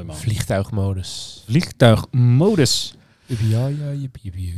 [0.00, 0.16] Mooi man.
[0.22, 1.42] Vliegtuigmodus.
[1.46, 2.94] Vliegtuigmodus.
[3.26, 4.32] Ja, ja, jippie.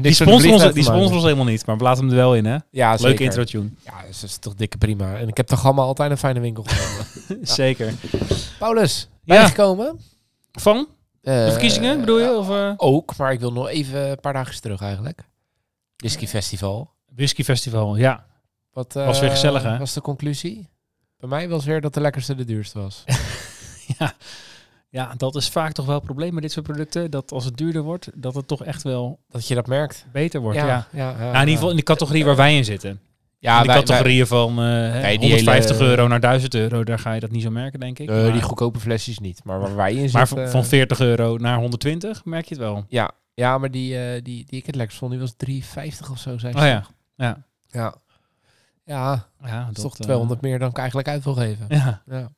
[0.00, 2.44] Die sponsor, ons, die sponsor ons helemaal niet, maar we laten hem er wel in,
[2.44, 2.56] hè?
[2.70, 3.70] Ja, Leuke intro tune.
[3.84, 5.16] Ja, dat is toch dikke prima.
[5.16, 7.46] En ik heb toch allemaal altijd een fijne winkel gevonden.
[7.46, 7.92] Zeker.
[8.58, 9.34] Paulus, Ja.
[9.34, 10.00] bijgekomen?
[10.52, 10.88] Van?
[11.20, 12.36] Eh, De verkiezingen bedoel je?
[12.36, 12.72] Of, eh?
[12.76, 15.28] Ook, maar ik wil nog even een paar dagen terug eigenlijk.
[15.96, 16.90] Whisky Festival.
[17.14, 18.26] Whisky Festival, ja.
[18.72, 19.78] Wat eh, Was weer gezellig, hè?
[19.78, 20.68] was de conclusie?
[21.28, 23.04] Bij mij was weer dat de lekkerste de duurste was.
[23.98, 24.12] ja.
[24.88, 27.10] Ja, dat is vaak toch wel het probleem met dit soort producten.
[27.10, 30.06] Dat als het duurder wordt, dat het toch echt wel Dat je dat merkt.
[30.12, 30.58] beter wordt.
[30.58, 33.00] Ja, ja, ja, Nou, in ieder geval in de categorie waar wij in zitten.
[33.38, 36.98] Ja, in de categorieën van hè, Nee, die 150 hele- euro naar 1000 euro, daar
[36.98, 38.08] ga je dat niet zo merken, denk ik.
[38.08, 39.44] maar die goedkope flesjes niet.
[39.44, 40.50] Maar waar wij in maar zitten...
[40.50, 42.84] van, van 40 euro naar 120 merk je het wel.
[42.88, 46.18] Ja, ja maar die, eh, die, die ik het lekkerst vond, die was 3,50 of
[46.18, 46.38] zo.
[46.38, 46.86] Zei Oh ja,
[47.16, 47.44] ja.
[47.66, 47.94] Ja.
[48.84, 51.66] Ja, Ja, dat is toch eh, 200 meer dan ik eigenlijk uit wil geven.
[51.68, 52.02] Ja.
[52.06, 52.32] Ja.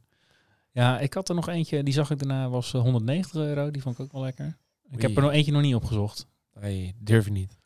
[0.70, 3.70] ja, ik had er nog eentje, die zag ik daarna, was eh, 190 euro.
[3.70, 4.56] Die vond ik ook wel lekker.
[4.90, 6.26] Ik heb er nog eentje nog niet opgezocht.
[6.60, 7.58] Nee, durf je niet.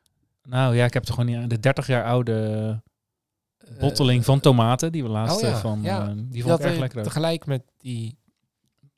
[0.42, 2.82] Nou ja, ik heb er gewoon niet, de 30 jaar oude
[3.78, 6.08] botteling van tomaten, die we laatst oh eh, ja, van, ja.
[6.08, 8.18] eh, die vond ik erg eh, lekker tegelijk met die...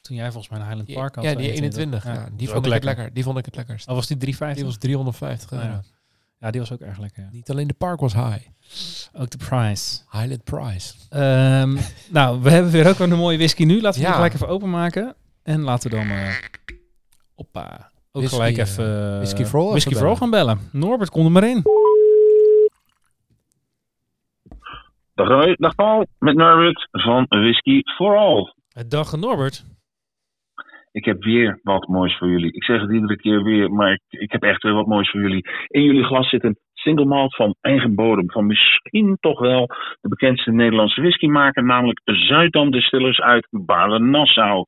[0.01, 1.25] Toen jij volgens mij een Highland Park had.
[1.25, 2.05] ja, eh, die 21.
[2.05, 3.13] Ja, die vond ik het lekker.
[3.13, 3.89] Die vond ik het lekkerst.
[3.89, 4.57] Oh, was die 350?
[4.57, 5.65] Die was 350 euro.
[5.65, 5.83] Oh ja.
[6.39, 7.23] Ja, die was ook erg lekker.
[7.23, 7.29] Ja.
[7.33, 8.47] Niet alleen de park was high.
[9.19, 10.01] Ook de price.
[10.11, 10.95] Highland Price.
[11.11, 11.77] Ehm,
[12.19, 13.81] nou, we hebben weer ook wel een mooie whisky nu.
[13.81, 14.07] Laten we Ja.
[14.07, 15.15] die gelijk even openmaken.
[15.43, 16.07] En laten we dan...
[16.09, 16.35] eh
[17.35, 17.91] oppa.
[18.13, 19.17] Ook Whisky, gelijk eh, even...
[19.17, 20.59] Whisky Vroll Whisky Vroll gaan bellen.
[20.73, 21.63] Norbert, kom er maar in.
[25.15, 28.55] Dag Roy, dag Paul, met Norbert van Whisky for All.
[28.89, 29.65] Dag Norbert.
[30.93, 32.53] Ik heb weer wat moois voor jullie.
[32.53, 35.21] Ik zeg het iedere keer weer, maar ik, ik heb echt weer wat moois voor
[35.21, 35.49] jullie.
[35.69, 38.31] In jullie glas zit een single malt van eigen bodem.
[38.31, 39.67] Van misschien toch wel
[40.01, 44.65] de bekendste Nederlandse whiskymaker, namelijk Zuidam Distillers uit Baarle-Nassau.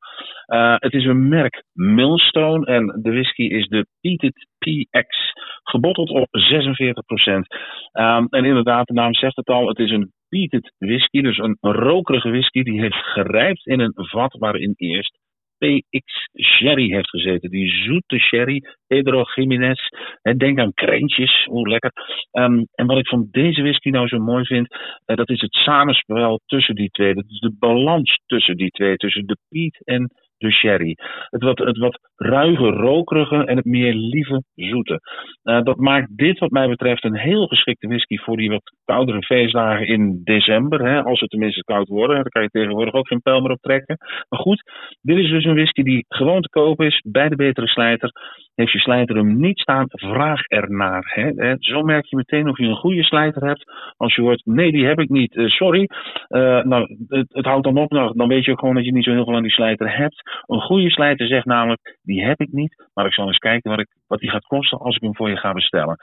[0.46, 5.32] Eh, het is een merk Millstone en de whisky is de Peated PX.
[5.62, 7.46] Gebotteld op 46%.
[7.92, 11.56] Ehm, en inderdaad, de naam zegt het al, het is een peated whisky, dus een
[11.60, 15.18] rokerige whisky die heeft gerijpt in een vat waarin eerst
[15.64, 17.50] PX sherry heeft gezeten.
[17.50, 19.80] Die zoete sherry, Pedro Jiménez.
[20.22, 21.92] En denk aan krentjes, hoe lekker.
[22.30, 25.52] Ehm, en wat ik van deze whisky nou zo mooi vind, eh, dat is het
[25.54, 27.14] samenspel tussen die twee.
[27.14, 30.96] Dat is de balans tussen die twee, tussen de peat en de sherry.
[31.30, 35.00] Het wat, het wat ruige, rokerige en het meer lieve, zoete.
[35.42, 39.22] Eh, dat maakt dit wat mij betreft een heel geschikte whisky voor die wat koudere
[39.22, 40.84] feestdagen in december.
[40.84, 42.16] Hè, als het tenminste koud worden.
[42.16, 43.96] Daar kan je tegenwoordig ook geen pijl meer op trekken.
[44.28, 44.62] Maar goed,
[45.02, 48.10] dit is dus een whisky die gewoon te koop is bij de betere slijter.
[48.54, 51.10] Heeft je slijter hem niet staan, vraag ernaar.
[51.14, 51.30] Hè.
[51.36, 53.72] Hè, Zo merk je meteen of je een goede slijter hebt.
[53.96, 55.88] Als je hoort, nee die heb ik niet, eh, sorry.
[56.28, 58.92] Eh, nou, het, het houdt dan op, nou, dan weet je ook gewoon dat je
[58.92, 60.22] niet zo heel veel aan die slijter hebt.
[60.46, 63.80] Een goede slijter zegt namelijk, die heb ik niet, maar ik zal eens kijken wat,
[63.80, 65.96] ik, wat die gaat kosten als ik hem voor je ga bestellen.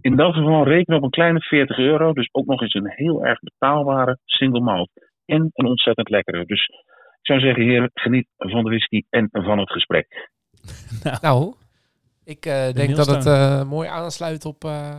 [0.00, 3.24] In dat geval reken op een kleine 40 euro, dus ook nog eens een heel
[3.24, 4.90] erg betaalbare single malt.
[5.26, 6.44] En een ontzettend lekkere.
[6.44, 10.30] Dus ik zou zeggen, heren, geniet van de whisky en van het gesprek.
[11.22, 11.54] Nou,
[12.24, 14.96] ik eh, denk dat het eh, mooi aansluit op eh,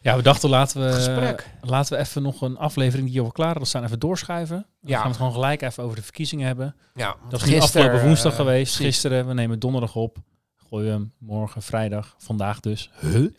[0.00, 1.50] Ja, we dachten laten we, gesprek.
[1.60, 4.56] laten we even nog een aflevering die al klaar is staan even doorschuiven.
[4.56, 4.94] Dan Ja.
[4.94, 6.74] gaan we het gewoon gelijk even over de verkiezingen hebben.
[6.94, 8.76] ja, Dat is afgelopen woensdag eh, geweest.
[8.76, 10.16] Gisteren, we nemen donderdag op.
[10.68, 12.90] Gooien hem morgen, vrijdag, vandaag dus.
[13.00, 13.30] Huh?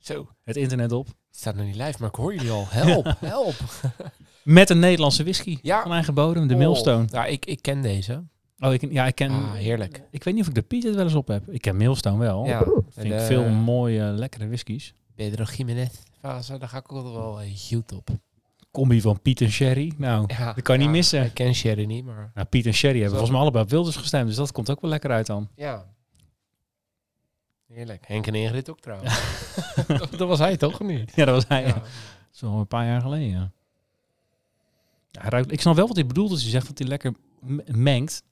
[0.00, 1.06] Zo, Het internet op.
[1.06, 2.66] het staat nog niet live, maar ik hoor jullie al.
[2.68, 3.54] Help, help.
[4.42, 5.82] Met een Nederlandse whisky Ja.
[5.82, 7.06] van eigen bodem, de Oh, Millstone.
[7.10, 8.22] Ja, ik, ik ken deze.
[8.58, 9.30] Oh, ik, ja, ik ken...
[9.30, 10.02] Ah, heerlijk.
[10.10, 11.48] Ik weet niet of ik de Piet het wel eens op heb.
[11.48, 12.46] Ik ken Millstone wel.
[12.46, 12.58] Ja,
[12.90, 14.94] Vind en, ik veel mooie, lekkere whiskies.
[15.14, 18.08] Pedro Jiménez fase, daar ga ik ook wel eh, goed op.
[18.70, 19.92] Combi van Piet en Sherry.
[19.96, 21.24] Nou, Ja, dat kan je niet missen.
[21.24, 23.24] Ik ken Sherry niet, maar Nou, Piet en Sherry hebben Zo.
[23.24, 24.26] volgens mij allebei op Wilders gestemd.
[24.26, 25.48] Dus dat komt ook wel lekker uit dan.
[25.54, 25.90] ja.
[27.72, 28.04] Heerlijk.
[28.06, 29.20] Henk en Ingrid ook trouwens.
[29.86, 31.12] dat, dat was hij toch niet?
[31.14, 31.66] Ja, dat was hij.
[31.66, 31.82] Ja.
[32.40, 33.52] Wel een paar jaar geleden.
[35.10, 37.14] Ruikt, ik snap wel wat hij bedoelt als hij zegt dat hij lekker
[37.66, 38.22] mengt.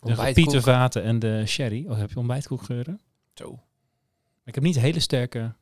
[0.00, 1.86] De pietervaten en de sherry.
[1.88, 3.00] Oh, heb je ontbijtkoekgeuren?
[3.34, 3.58] Zo.
[4.44, 5.54] Ik heb niet hele sterke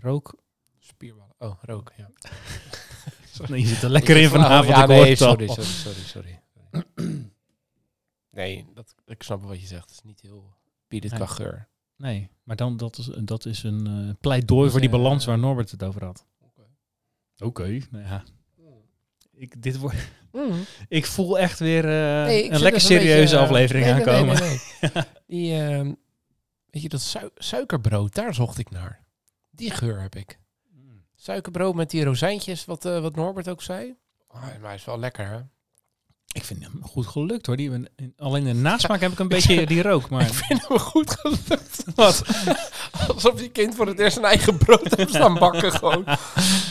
[0.00, 0.34] rook.
[0.78, 1.34] Spierballen.
[1.38, 2.10] Oh, rook, ja.
[3.48, 4.68] Nee, je zit er lekker in vanavond.
[4.68, 6.40] Ja, hoor nee, sorry, sorry, sorry, sorry.
[8.30, 9.82] Nee, dat, ik snap wel wat je zegt.
[9.82, 10.54] Het is niet heel
[10.88, 11.22] biedend Nee.
[11.22, 11.68] qua geur.
[11.96, 15.38] Nee, maar dan, dat, is, dat is een eh, pleidooi voor die eh, balans waar
[15.38, 16.26] Norbert het over had.
[16.40, 16.62] Oké.
[17.44, 18.24] Oké, nou ja.
[19.32, 19.96] Ik, dit wordt,
[20.32, 20.64] Mm.
[20.88, 23.94] ik voel echt weer eh, Nee, ik een lekker een serieuze beetje, eh, aflevering nee,
[23.94, 24.36] aankomen.
[25.26, 25.92] Die, ehm,
[26.70, 29.05] weet je, dat sui- suikerbrood, daar zocht ik naar.
[29.56, 30.38] Die geur heb ik.
[31.16, 33.94] Suikerbrood met die rozijntjes, wat, eh, wat Norbert ook zei.
[34.28, 35.38] Oh, maar hij is wel lekker, hè?
[36.32, 37.56] Ik vind hem goed gelukt hoor.
[37.56, 37.70] Die,
[38.16, 40.02] alleen de nasmaak heb ik een beetje die rook.
[40.04, 41.84] Ik Maar vind hem goed gelukt.
[41.94, 42.22] wat?
[43.08, 46.04] Alsof je kind voor het eerst zijn eigen brood heeft staan bakken gewoon.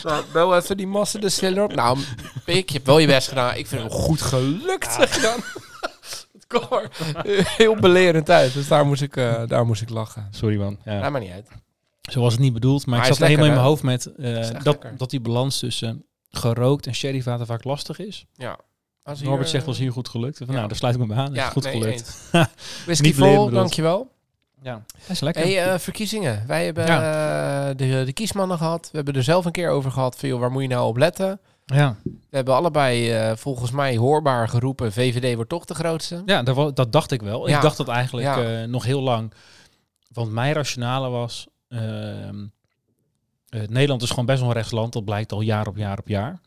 [0.03, 1.73] Nou, wel even die massa de stiller op.
[1.75, 1.99] Nou,
[2.43, 3.55] Pik, je hebt wel je best gedaan.
[3.55, 5.39] Ik vind hem goed gelukt, zeg je dan.
[6.33, 6.87] Het kwam
[7.57, 8.53] heel belerend uit.
[8.53, 10.27] Dus daar moest ik, eh, daar moest ik lachen.
[10.31, 10.77] Sorry man.
[10.85, 10.93] Ja.
[10.93, 11.47] Ja, maar niet uit.
[12.11, 12.85] Zo was het niet bedoeld.
[12.85, 14.97] Maar, Maar ik hij zat is helemaal in mijn hoofd met eh, dat, lekker.
[14.97, 18.25] dat die balans tussen gerookt en sherryvaten vaak lastig is.
[18.33, 18.59] Ja.
[19.03, 20.37] Als Norbert hier, zegt eh, was hier goed gelukt.
[20.37, 20.53] Van, ja.
[20.53, 21.33] Nou, daar sluit ik me bij aan.
[21.33, 22.29] Ja, is goed nee, gelukt.
[22.85, 24.13] Whisky vol, dankjewel.
[24.61, 25.43] Ja, dat is lekker.
[25.43, 26.43] Hey, eh, verkiezingen.
[26.47, 28.89] Wij hebben eh, de, de kiesmannen gehad.
[28.91, 30.17] We hebben er zelf een keer over gehad.
[30.17, 31.39] Van, joh, waar moet je nou op letten?
[31.65, 34.91] ja, We hebben allebei eh, volgens mij hoorbaar geroepen.
[34.93, 36.21] VVD wordt toch de grootste.
[36.25, 37.47] ja dat, dat dacht ik wel.
[37.49, 37.55] Ja.
[37.55, 38.61] Ik dacht dat eigenlijk Ja.
[38.61, 39.33] eh, nog heel lang.
[40.11, 41.47] Want mijn rationale was...
[41.67, 42.45] ehm,
[43.49, 44.93] eh, Nederland is gewoon best wel een rechtsland.
[44.93, 46.39] Dat blijkt al jaar op jaar op jaar.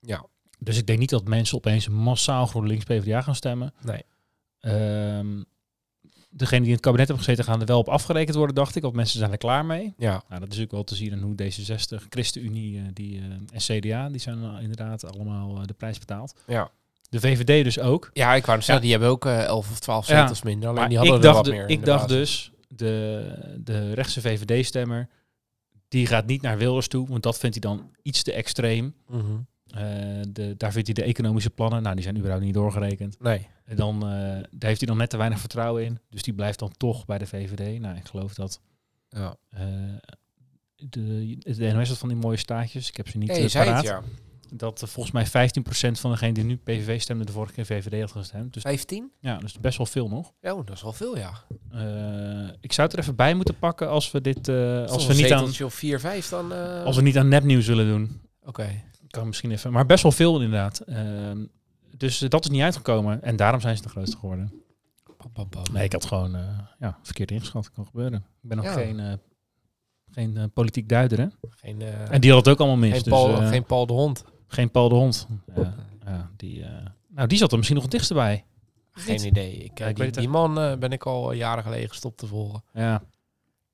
[0.00, 0.26] Ja.
[0.58, 3.72] Dus ik denk niet dat mensen opeens massaal GroenLinks PvdA gaan stemmen.
[3.82, 4.02] Nee.
[4.60, 5.42] Ehm
[6.32, 8.84] degene die in het kabinet hebben gezeten gaan er wel op afgerekend worden, dacht ik.
[8.84, 9.94] Of mensen zijn er klaar mee.
[9.98, 10.22] Ja.
[10.28, 13.80] Nou, dat is ook wel te zien in hoe D66, ChristenUnie eh, die, eh, en
[13.80, 16.34] CDA, die zijn inderdaad allemaal de prijs betaald.
[16.46, 16.70] Ja.
[17.08, 18.10] De VVD dus ook.
[18.12, 18.80] Ja, ik wou zeggen, Ja.
[18.80, 20.20] die hebben ook eh 11 of 12 Ja.
[20.20, 20.68] zetels minder.
[20.68, 21.68] Alleen Maar die hadden ik er dacht, wat meer.
[21.68, 22.18] ik dacht basis.
[22.18, 25.08] dus, de, de rechtse VVD-stemmer,
[25.88, 28.94] die gaat niet naar Wilders toe, want dat vindt hij dan iets te extreem.
[29.08, 29.24] Mhm.
[29.66, 29.82] Eh,
[30.28, 33.20] de, daar vindt hij de economische plannen, nou die zijn überhaupt niet doorgerekend.
[33.20, 33.46] Nee.
[33.64, 34.08] En dan, eh,
[34.50, 35.98] daar heeft hij dan net te weinig vertrouwen in.
[36.08, 37.80] Dus die blijft dan toch bij de VVD.
[37.80, 38.60] Nou, ik geloof dat
[39.08, 39.36] Ja.
[39.50, 39.62] eh,
[40.76, 42.88] de, de NOS had van die mooie staatjes.
[42.88, 43.84] Ik heb ze niet je zei het, paraat.
[43.84, 44.02] ja.
[44.52, 48.10] Dat volgens mij 15% van degenen die nu PVV stemden de vorige keer VVD had
[48.12, 48.52] gestemd.
[48.54, 49.10] Dus 15?
[49.20, 50.32] ja, dus best wel veel nog.
[50.40, 51.32] Ja, oh, dat is wel veel, ja.
[51.70, 55.14] Eh, ik zou het er even bij moeten pakken als we dit, eh, als we
[55.14, 56.52] niet aan, zeteltje of 4, 5 dan...
[56.52, 58.20] eh, als we niet aan nepnieuws willen doen.
[58.44, 58.82] Oké.
[59.08, 60.78] Kan misschien even, maar best wel veel inderdaad.
[60.80, 61.44] Ehm,
[61.96, 64.52] dus dat is niet uitgekomen en daarom zijn ze de grootste geworden.
[65.32, 65.48] Pam.
[65.72, 66.36] Nee, ik had gewoon
[66.78, 67.70] ja, verkeerd ingeschat.
[67.72, 68.18] Kan gebeuren.
[68.42, 68.72] Ik ben nog Ja.
[68.72, 69.20] geen,
[70.10, 71.26] geen politiek duider, hè?
[71.50, 72.90] Geen, En die had het ook allemaal mis.
[72.92, 74.24] geen, dus, Paul, geen Paul de Hond.
[74.52, 75.26] Geen Paul de Hond.
[75.56, 75.74] Ja,
[76.06, 78.44] ja, die, eh, nou, die zat er misschien nog het dichtst bij.
[78.92, 79.24] Geen niet.
[79.24, 79.52] idee.
[79.52, 81.88] Ik, Ja, eh, ik die, weet het die man eh, ben ik al jaren geleden
[81.88, 82.62] gestopt te volgen.
[82.72, 83.02] Ja,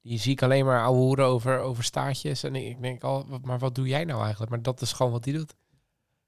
[0.03, 2.43] Die zie ik alleen maar ouwe hoeren over, over staatjes.
[2.43, 4.51] En ik, ik denk al, wat- maar wat doe jij nou eigenlijk?
[4.51, 5.55] Maar dat is gewoon wat hij doet.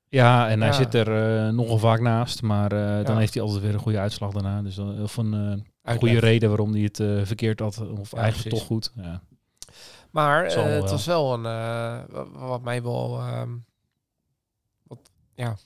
[0.09, 2.43] ja en hij zit er eh, nogal vaak naast.
[2.43, 3.19] Maar eh, dan Ja.
[3.21, 4.63] heeft hij altijd weer een goede uitslag daarna.
[4.63, 6.97] Dus dan, of een eh, goede reden waarom hij het
[7.27, 7.79] verkeerd had.
[7.81, 8.59] Of Ja, eigenlijk precies.
[8.59, 8.93] toch goed.
[8.97, 9.21] Ja.
[10.11, 13.51] Maar eh, het was wel een, eh, wa- wat mij wel, ehm,
[15.39, 15.57] ja,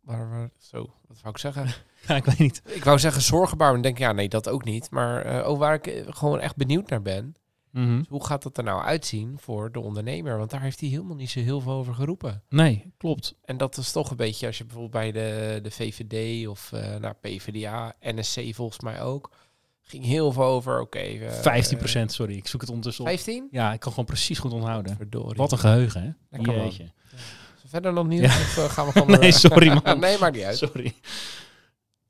[0.00, 0.78] waar, waar, zo,
[1.08, 1.66] wat wou ik zeggen?
[2.08, 2.62] ja, ik weet niet.
[2.64, 4.90] ik wou zeggen zorgenbaar, maar ik denk ja, nee, dat ook niet.
[4.90, 7.34] Maar eh ook waar ik eh, gewoon echt benieuwd naar ben,
[7.70, 8.02] Mhm.
[8.08, 10.38] hoe gaat dat er nou uitzien voor de ondernemer?
[10.38, 12.42] Want daar heeft hij helemaal niet zo heel veel over geroepen.
[12.48, 13.34] Nee, klopt.
[13.44, 16.96] En dat is toch een beetje, als je bijvoorbeeld bij de, de VVD of eh
[16.96, 19.30] nou, PvdA, NSC volgens mij ook,
[19.82, 20.98] ging heel veel over, oké.
[20.98, 22.36] eh, 15% sorry.
[22.36, 23.10] Ik zoek het ondertussen op.
[23.10, 23.48] 15?
[23.50, 24.96] Ja, ik kan gewoon precies goed onthouden.
[24.96, 25.36] Verdorie.
[25.36, 26.10] Wat een geheugen, hè?
[26.36, 26.72] Lekker, man.
[27.74, 28.20] Verder nog niet?
[28.20, 28.26] Ja.
[28.26, 29.10] Of eh, gaan we gewoon...
[29.20, 29.98] Nee, sorry, man.
[30.00, 30.56] nee, maakt niet uit.
[30.58, 30.94] Sorry.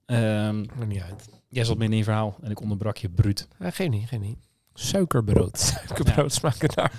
[0.07, 1.29] Ehm, Maakt niet uit.
[1.49, 3.49] jij zat midden in je verhaal en ik onderbrak je bruut.
[3.59, 4.39] Eh, geen niet, geen niet.
[4.75, 5.59] Suikerbrood.
[5.59, 6.93] Suikerbrood smaken daar.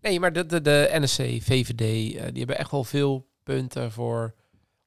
[0.00, 1.80] Nee, maar de, de, de NSC, VVD,
[2.16, 4.34] eh, die hebben echt wel veel punten voor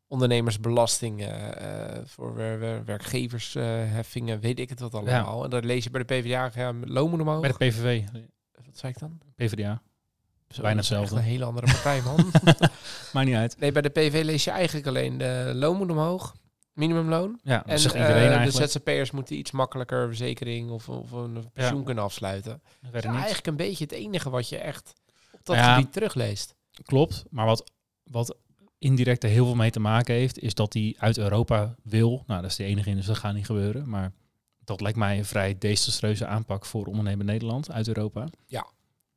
[0.07, 5.43] ondernemersbelasting, eh, eh, voor wer- wer- werkgeversheffingen, weet ik het wat allemaal.
[5.43, 7.41] En dat lees je bij de PvdA, ja, loon moet omhoog.
[7.41, 8.01] Bij de PVV,
[8.65, 9.19] Wat zei ik dan?
[9.35, 9.81] PvdA.
[10.51, 11.15] Zo, Bijna hetzelfde.
[11.15, 12.31] Een hele andere partij, man.
[13.13, 13.59] Maakt niet uit.
[13.59, 16.35] nee, bij de PV lees je eigenlijk alleen de loon moet omhoog,
[16.73, 17.39] minimumloon.
[17.43, 18.71] Ja, dat En zegt eh, iedereen de eigenlijk.
[18.71, 22.61] ZZP'ers moeten iets makkelijker verzekering of, of een pensioen kunnen afsluiten.
[22.91, 24.93] Dat is eigenlijk een beetje het enige wat je echt
[25.31, 25.73] op dat Ja.
[25.75, 26.55] gebied terugleest.
[26.83, 27.71] Klopt, maar wat,
[28.03, 28.37] wat
[28.77, 32.23] indirect er heel veel mee te maken heeft, is dat hij uit Europa wil.
[32.27, 33.89] Nou, dat is de enige in, dus dat gaat niet gebeuren.
[33.89, 34.11] Maar
[34.63, 38.27] dat lijkt mij een vrij desastreuze aanpak voor ondernemen Nederland uit Europa.
[38.47, 38.65] Ja.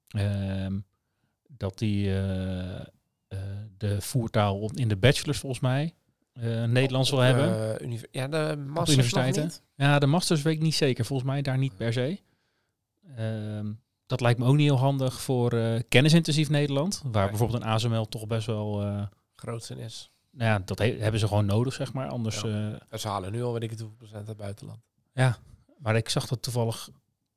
[0.08, 0.78] Ehm,
[1.56, 2.86] dat die eh, eh,
[3.76, 5.94] de voertaal in de bachelors volgens mij
[6.32, 7.48] eh, Nederlands wil hebben.
[8.10, 9.50] Ja, de masters universiteiten.
[9.74, 11.04] Ja, de masters weet ik niet zeker.
[11.04, 12.20] Volgens mij daar niet per se.
[13.16, 13.72] Ehm,
[14.06, 15.50] dat lijkt me ook niet heel handig voor
[15.88, 17.02] kennisintensief Nederland.
[17.04, 18.82] Waar bijvoorbeeld een ASML toch best wel...
[19.36, 20.10] Grootste is.
[20.30, 22.08] nou ja, dat he- hebben ze gewoon nodig, zeg maar.
[22.08, 22.78] Anders, Ja.
[22.98, 24.78] Ze halen nu al weet ik het hoeveel procent uit het buitenland.
[25.78, 26.88] maar ik zag dat toevallig,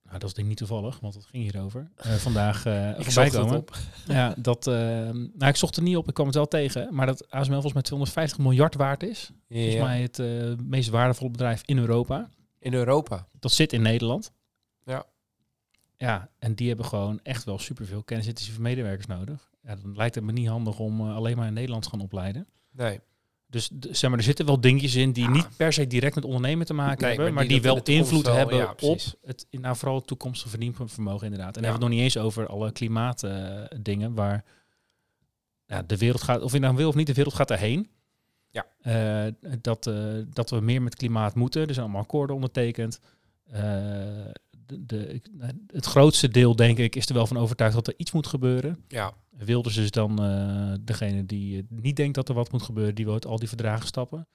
[0.08, 3.10] nou dat is denk ik niet toevallig, want het ging hierover, eh vandaag eh Ik
[3.10, 3.58] zocht komen.
[3.58, 3.78] op.
[4.08, 4.74] Ja, dat, eh,
[5.12, 7.74] nou ik zocht er niet op, ik kwam het wel tegen, maar dat ASML volgens
[7.74, 9.32] mij 250 miljard waard is.
[9.50, 10.18] Volgens mij het
[10.62, 12.30] meest waardevolle bedrijf in Europa.
[12.60, 13.28] In Europa.
[13.40, 14.32] Dat zit in Nederland.
[14.84, 15.06] Ja.
[15.98, 19.50] Ja, en die hebben gewoon echt wel superveel kennisintensieve medewerkers nodig.
[19.62, 22.48] Ja, dan lijkt het me niet handig om alleen maar in Nederland te gaan opleiden.
[22.72, 23.00] Nee.
[23.50, 25.30] Dus zeg maar, er zitten wel dingetjes in die Ja.
[25.30, 28.25] niet per se direct met ondernemen te maken Nee, hebben, maar maar die wel invloed
[28.25, 28.80] wel- hebben ja, op
[29.25, 31.56] het nou, vooral het toekomstige verdienvermogen inderdaad.
[31.58, 31.70] En dan Ja.
[31.70, 34.44] hebben we het nog niet eens over alle klimaatdingen waar
[35.66, 37.89] ja, de wereld gaat, of je nou wil of niet, de wereld gaat erheen.
[38.51, 38.66] Ja.
[38.82, 39.96] Eh, dat, eh,
[40.34, 41.62] dat we meer met klimaat moeten.
[41.68, 43.00] Er zijn allemaal akkoorden ondertekend.
[44.67, 45.27] De, de, ik-
[45.67, 48.83] het grootste deel, denk ik, is er wel van overtuigd dat er iets moet gebeuren.
[48.88, 49.13] Ja.
[49.29, 53.05] Wilders is dan eh, degene die eh, niet denkt dat er wat moet gebeuren, die
[53.05, 54.27] wil uit al die verdragen stappen.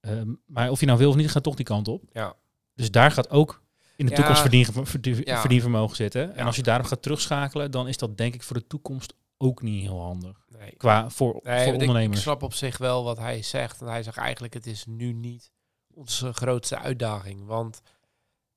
[0.00, 2.02] Ehm, maar of je nou wil of niet, gaat toch die kant op.
[2.12, 2.34] Ja.
[2.74, 3.62] Dus daar gaat ook
[3.96, 4.16] in de Ja.
[4.16, 5.40] toekomst verdien, verdien- Ja.
[5.40, 6.34] verdienvermogen zitten.
[6.36, 9.62] En als je daarop gaat terugschakelen, dan is dat denk ik voor de toekomst ook
[9.62, 10.46] niet heel handig.
[10.58, 10.76] Nee.
[10.76, 12.22] Qua voor, Nee, voor want ik- ondernemers.
[12.22, 13.80] snap op zich wel wat hij zegt.
[13.80, 15.50] En hij zegt eigenlijk, het is nu niet
[15.94, 17.44] onze grootste uitdaging.
[17.46, 17.80] Want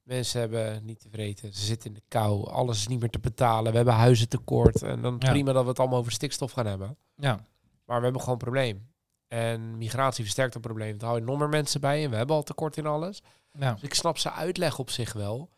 [0.09, 1.53] mensen hebben niet tevreden.
[1.53, 2.47] Ze zitten in de kou.
[2.49, 3.71] Alles is niet meer te betalen.
[3.71, 4.81] We hebben huizen tekort.
[4.81, 5.29] En dan Ja.
[5.31, 6.97] prima dat we het allemaal over stikstof gaan hebben.
[7.15, 7.45] Ja,
[7.85, 8.87] Maar we hebben gewoon een probleem.
[9.27, 10.95] En migratie versterkt het probleem.
[10.99, 12.03] Er houden nog meer mensen bij.
[12.03, 13.21] En we hebben al tekort in alles.
[13.59, 13.73] ja.
[13.73, 15.49] Dus ik snap zijn uitleg op zich wel.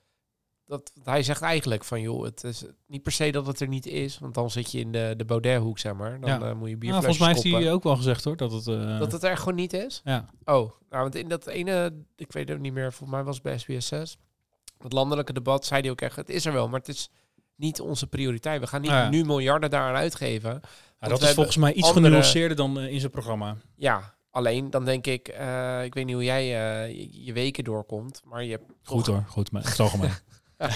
[0.66, 3.86] Dat, hij zegt eigenlijk van, joh, het is niet per se dat het er niet
[3.86, 4.20] is.
[4.20, 6.20] Want dan zit je in de, de Baudet-hoek, zeg maar.
[6.20, 6.36] Dan Ja.
[6.36, 7.62] eh, moet je Nou, bierflesjes volgens mij heeft koppen.
[7.62, 8.68] hij ook wel gezegd hoor, dat het...
[8.68, 10.02] eh, Dat het er gewoon niet is?
[10.04, 10.26] ja.
[10.44, 13.44] Oh, nou, want in dat ene, ik weet het niet meer, volgens mij was het
[13.44, 14.20] bij SBS6,
[14.82, 17.10] dat landelijke debat, zei hij ook echt, het is er wel, maar het is
[17.56, 18.60] niet onze prioriteit.
[18.62, 19.10] We gaan niet Nou ja.
[19.10, 20.62] nu miljarden daaraan uitgeven.
[21.00, 23.56] Ja, dat is volgens mij iets andere- genuanceerder dan eh, in zijn programma.
[23.76, 27.64] Ja, alleen dan denk ik, eh, ik weet niet hoe jij eh, je, je weken
[27.64, 29.52] doorkomt, maar je hebt Goed toch- hoor, goed.
[29.52, 30.12] Maar het algemeen.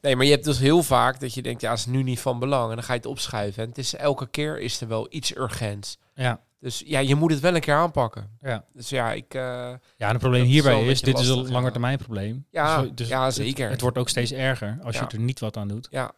[0.00, 2.20] Nee, maar je hebt dus heel vaak dat je denkt, ja, het is nu niet
[2.20, 2.68] van belang.
[2.70, 3.62] En dan ga je het opschuiven.
[3.62, 5.98] En het is elke keer is er wel iets urgents.
[6.14, 6.40] ja.
[6.60, 8.30] Dus ja, je moet het wel een keer aanpakken.
[8.40, 8.64] Ja.
[8.72, 9.34] Dus ja, ik...
[9.34, 11.70] eh, ja, en het probleem hierbij is, dit is een ja.
[11.70, 12.46] termijn probleem.
[12.50, 13.70] Ja, Dus- dus ja, zeker.
[13.70, 15.06] Het, wordt ook steeds erger als Ja.
[15.08, 15.88] je er niet wat aan doet.
[15.90, 16.12] ja,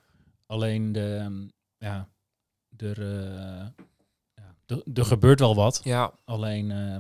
[0.47, 1.43] Alleen de, ehm,
[1.79, 2.09] ja,
[2.77, 3.03] er,
[4.35, 5.81] ja, er, gebeurt wel wat.
[5.85, 6.97] ja, Alleen, eh,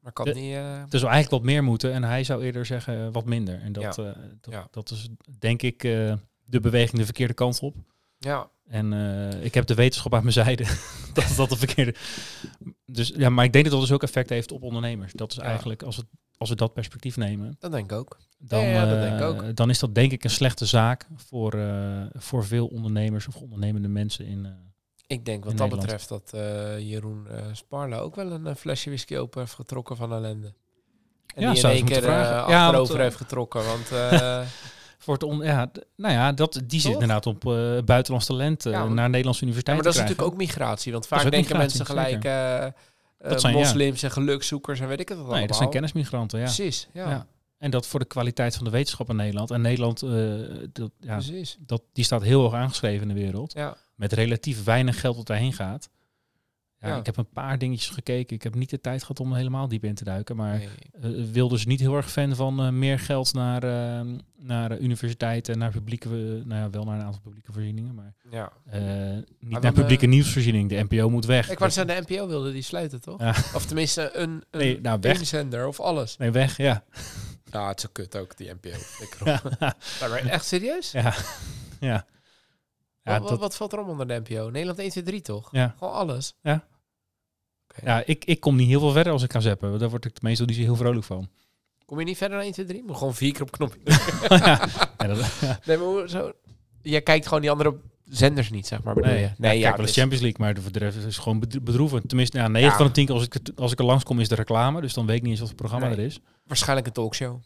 [0.00, 0.52] maar kan De- niet...
[0.54, 1.92] eh, er zou eigenlijk wat meer moeten.
[1.92, 3.60] En hij zou eerder zeggen wat minder.
[3.60, 4.14] En dat, Ja.
[4.40, 5.80] dat, dat is denk ik
[6.44, 7.74] de beweging de verkeerde kant op.
[8.18, 10.64] ja, En eh, ik heb de wetenschap aan mijn zijde.
[11.14, 11.94] dat dat de verkeerde.
[12.86, 15.12] Dus ja, maar ik denk dat dat dus ook effect heeft op ondernemers.
[15.12, 15.42] Dat is Ja.
[15.42, 16.06] eigenlijk, als, het,
[16.36, 18.18] als we dat perspectief nemen, dat denk ik ook.
[18.38, 19.56] dan, Ja, ja, dat eh, denk ik ook.
[19.56, 23.88] dan is dat denk ik een slechte zaak voor, eh, voor veel ondernemers of ondernemende
[23.88, 24.44] mensen in.
[24.46, 24.52] eh,
[25.06, 25.80] Ik denk wat In dat Nederland.
[26.00, 30.12] betreft dat eh, Jeroen eh Sparla ook wel een flesje whisky open heeft getrokken van
[30.12, 30.54] ellende.
[31.34, 32.30] En Ja, die in één keer vragen.
[32.44, 33.64] eh, Ja, want, achterover heeft getrokken.
[33.64, 34.46] Want eh,
[35.04, 38.72] voor het on, ja, nou ja, dat, die zit inderdaad op eh, buitenlands talent eh,
[38.72, 40.92] Ja, naar Nederlandse ja, universiteit maar dat is natuurlijk ook migratie.
[40.92, 42.22] Want vaak denken mensen gelijk
[43.18, 43.58] Dat zijn, ja.
[43.58, 46.44] moslims en gelukzoekers en weet ik het wat Nee, dat zijn kennismigranten, ja.
[46.44, 47.10] Precies, ja.
[47.10, 47.26] Ja.
[47.58, 49.50] En dat voor de kwaliteit van de wetenschap in Nederland.
[49.50, 50.00] En Nederland,
[50.72, 51.56] dat, ja, Precies.
[51.60, 53.52] dat, die staat heel hoog aangeschreven in de wereld.
[53.52, 53.76] Ja.
[53.94, 55.88] Met relatief weinig geld dat daarheen gaat.
[56.84, 56.96] Ja.
[56.96, 58.36] Ik heb een paar dingetjes gekeken.
[58.36, 60.36] Ik heb niet de tijd gehad om helemaal diep in te duiken.
[60.36, 60.68] Maar Nee.
[61.00, 65.58] eh wilde ze niet heel erg fan van eh, meer geld naar, eh, naar universiteiten,
[65.58, 66.08] naar publieke,
[66.44, 68.52] nou ja, wel naar een aantal publieke voorzieningen, maar ja.
[68.66, 70.68] eh, niet naar publieke nieuwsvoorziening.
[70.68, 71.50] De NPO moet weg.
[71.50, 73.20] Ik wou zeggen, de NPO wilde die sluiten, toch?
[73.20, 73.30] Ja.
[73.54, 75.26] Of tenminste, een, een Nee, nou, weg.
[75.26, 76.16] zender of alles.
[76.16, 76.84] Nee, weg, ja.
[77.50, 78.68] Ja, het is zo kut ook, die NPO.
[79.00, 79.40] Ik Ja,
[80.00, 80.90] Ja, maar echt serieus?
[80.92, 81.14] ja.
[81.80, 82.06] ja.
[83.02, 84.50] Ja, wat, wat valt er om onder de NPO?
[84.50, 85.48] Nederland 1, 2, 3 toch?
[85.52, 85.74] ja.
[85.78, 86.34] Gewoon alles.
[86.42, 86.64] ja
[88.04, 89.78] ik, ik kom niet heel veel verder als ik ga zappen.
[89.78, 91.28] Daar word ik meestal niet zo heel vrolijk van.
[91.84, 92.82] Kom je niet verder dan 1, 2, 3?
[92.86, 93.80] Moet gewoon vier keer op knopje.
[94.98, 96.32] ja, dat, nee, maar zo...
[96.82, 99.26] Jij kijkt gewoon die andere zenders niet, zeg maar, bedoel nee, je?
[99.26, 101.60] nee, Nee, kijk ja, wel de Champions League, maar de- rest is het gewoon bedro-
[101.60, 102.08] bedroevend.
[102.08, 102.76] Tenminste, ja, 9 Ja.
[102.76, 104.80] van de 10 keer als ik, het- als ik er langskom is de reclame.
[104.80, 105.96] Dus dan weet ik niet eens wat voor programma Nee.
[105.96, 106.20] er is.
[106.46, 107.40] waarschijnlijk een talkshow.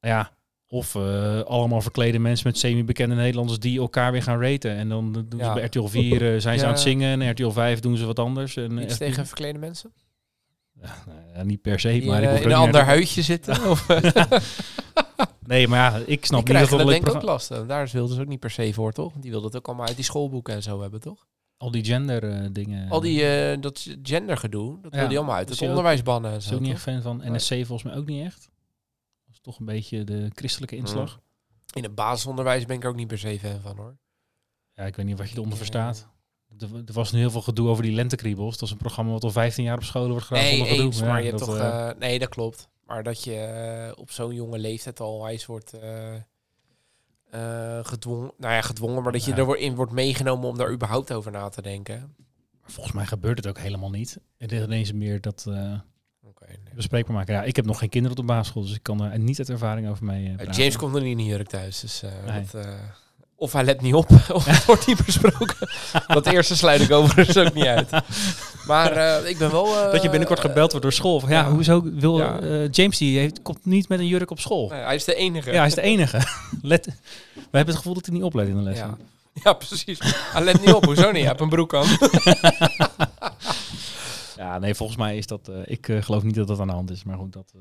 [0.00, 0.32] Ja,
[0.70, 4.70] of eh, allemaal verklede mensen met semi-bekende Nederlanders die elkaar weer gaan raten.
[4.76, 5.44] En dan doen Ja.
[5.48, 6.66] ze bij RTL 4 eh, zijn ze Ja.
[6.68, 8.56] aan het zingen en RTL 5 doen ze wat anders.
[8.56, 9.92] En, Iets eh, tegen verklede mensen?
[10.82, 10.94] Ja,
[11.34, 13.64] nou niet per se, Die maar ik eh, in een ander huidje zitten?
[13.70, 13.86] Of,
[15.46, 17.66] Nee, maar ja, ik die snap niet dat dat denk ik ook lastig.
[17.66, 19.12] Daar wilden ze ook niet per se voor, toch?
[19.20, 21.26] Die wilden het ook allemaal uit die schoolboeken en zo hebben, toch?
[21.56, 22.90] Al die gender eh, dingen.
[22.90, 25.48] Al die eh, dat gendergedoe, dat Ja, wil die allemaal uit.
[25.48, 27.22] dus Het je ook- onderwijs bannen en is ook niet echt fan van.
[27.24, 28.50] NSC volgens mij ook niet echt.
[29.38, 31.20] Is toch een beetje de christelijke inslag.
[31.74, 33.96] In het basisonderwijs ben ik er ook niet per se fan van, hoor.
[34.72, 36.08] Ja, ik weet niet wat je eronder verstaat.
[36.58, 38.52] er, er was nu heel veel gedoe over die lentekriebels.
[38.58, 40.86] Dat is een programma wat al 15 jaar op scholen wordt gedaan Nee, zonder gedoe.
[40.86, 41.58] eens, Ja, maar je hebt dat, toch...
[41.58, 42.68] eh, eh, nee, dat klopt.
[42.84, 46.14] Maar dat je eh, op zo'n jonge leeftijd al wijs wordt eh,
[47.30, 48.32] eh, gedwongen...
[48.36, 49.36] Nou ja, gedwongen, maar dat je Ja.
[49.36, 52.14] er wordt- in wordt meegenomen om daar überhaupt over na te denken.
[52.62, 54.18] volgens mij gebeurt het ook helemaal niet.
[54.36, 55.46] Het is ineens meer dat
[56.48, 56.58] Oké.
[56.64, 56.74] nee.
[56.74, 57.34] bespreekbaar maken.
[57.34, 59.48] Ja, ik heb nog geen kinderen op de basisschool, dus ik kan er niet uit
[59.50, 60.54] ervaring over mee eh, praten.
[60.54, 62.02] James komt nog niet in een jurk thuis, dus...
[62.02, 62.44] eh, Nee.
[62.52, 62.70] dat, eh,
[63.36, 65.68] of hij let niet op, of het wordt niet besproken.
[66.06, 67.90] dat eerste sluit ik overigens ook niet uit.
[68.66, 69.64] Maar ik ben wel...
[69.92, 71.20] dat je binnenkort gebeld wordt door school.
[71.20, 71.50] Van, ja, ja.
[71.50, 72.66] hoezo wil Ja.
[72.70, 74.68] James die heeft, komt niet met een jurk op school?
[74.68, 75.50] Nee, hij is de enige.
[75.50, 76.20] Ja, hij is de enige.
[76.62, 76.86] Let,
[77.34, 78.76] we hebben het gevoel dat hij niet oplet in de les.
[78.76, 78.96] Ja.
[79.44, 79.98] ja, precies.
[80.32, 80.84] Hij let niet op.
[80.84, 81.12] Hoezo niet?
[81.12, 81.86] Hij heeft een broek aan.
[84.48, 85.48] Ja, nee, volgens mij is dat.
[85.48, 87.32] eh, ik eh, geloof niet dat dat aan de hand is, maar goed.
[87.32, 87.60] Dat, eh.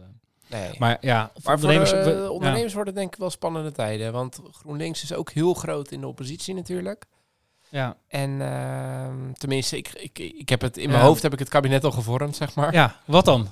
[0.50, 0.76] Nee.
[0.80, 1.90] maar ja, Maar voor ondernemers.
[1.90, 2.30] de, we- ja.
[2.30, 4.12] ondernemers worden denk ik wel spannende tijden.
[4.14, 7.06] Want GroenLinks is ook heel groot in de oppositie natuurlijk.
[7.70, 11.06] Ja, En ehm, tenminste, ik, ik, ik heb het in mijn Ja.
[11.08, 12.74] hoofd heb ik het kabinet al gevormd, zeg maar.
[12.74, 13.48] ja, wat dan?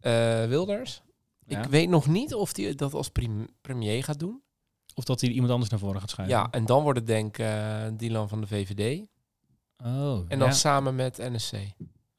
[0.00, 1.02] Eh, Wilders.
[1.46, 1.58] Ja.
[1.62, 3.10] Ik weet nog niet of hij dat als
[3.60, 4.42] premier gaat doen.
[4.94, 6.36] Of dat hij iemand anders naar voren gaat schuiven.
[6.38, 9.06] Ja, en dan wordt het denk ik eh, Dylan van de VVD.
[9.84, 10.54] Oh, En dan ja.
[10.54, 11.52] samen met NSC.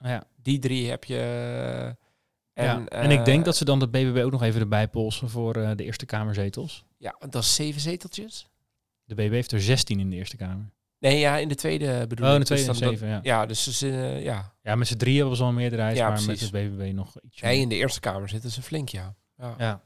[0.09, 0.23] Ja.
[0.41, 1.17] Die drie heb je.
[1.17, 1.85] eh,
[2.69, 4.87] En, En, en ik denk eh, dat ze dan de BBB ook nog even erbij
[4.87, 6.85] polsen voor eh, de Eerste Kamerzetels.
[6.97, 8.47] Ja, dat is zeven zeteltjes.
[9.03, 10.73] De BBB heeft er 16 in de Eerste Kamer.
[10.99, 12.47] Nee, ja, in de tweede bedoel Oh, in ik.
[12.47, 13.19] de tweede Dus dan zeven, ja.
[13.23, 14.53] Ja, dus ze zitten, ja.
[14.61, 17.41] Ja, met z'n drieën hebben we zo'n meerderheid, Ja, maar met de BBB nog iets
[17.41, 19.15] Nee, in de Eerste Kamer zitten ze flink, ja.
[19.37, 19.55] ja.
[19.57, 19.81] Ja.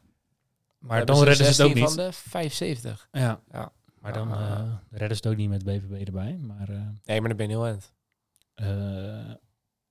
[0.79, 1.93] Maar hebben dan redden ze het ook 16 niet.
[1.95, 3.07] van de 75.
[3.11, 3.41] Ja.
[3.51, 3.71] Ja.
[3.99, 6.37] Maar dan eh, redden ze het ook niet met BBB erbij.
[6.41, 6.67] Maar,
[7.05, 7.93] Nee, maar dan ben je heel eind.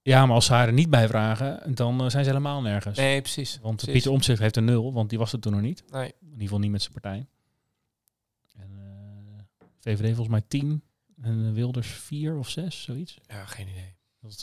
[0.03, 2.99] Ja, maar als ze haar er niet bij vragen, dan eh, zijn ze helemaal nergens.
[2.99, 3.59] Nee, precies.
[3.63, 3.93] Want precies.
[3.93, 5.85] Pieter Omtzigt heeft een nul, want die was er toen nog niet.
[5.91, 6.07] Nee.
[6.21, 7.27] In ieder geval niet met zijn partij.
[8.57, 10.83] En eh, VVD volgens mij 10
[11.23, 13.19] en eh, Wilders 4 of 6, zoiets.
[13.27, 13.97] Ja, geen idee.
[14.21, 14.43] Dat,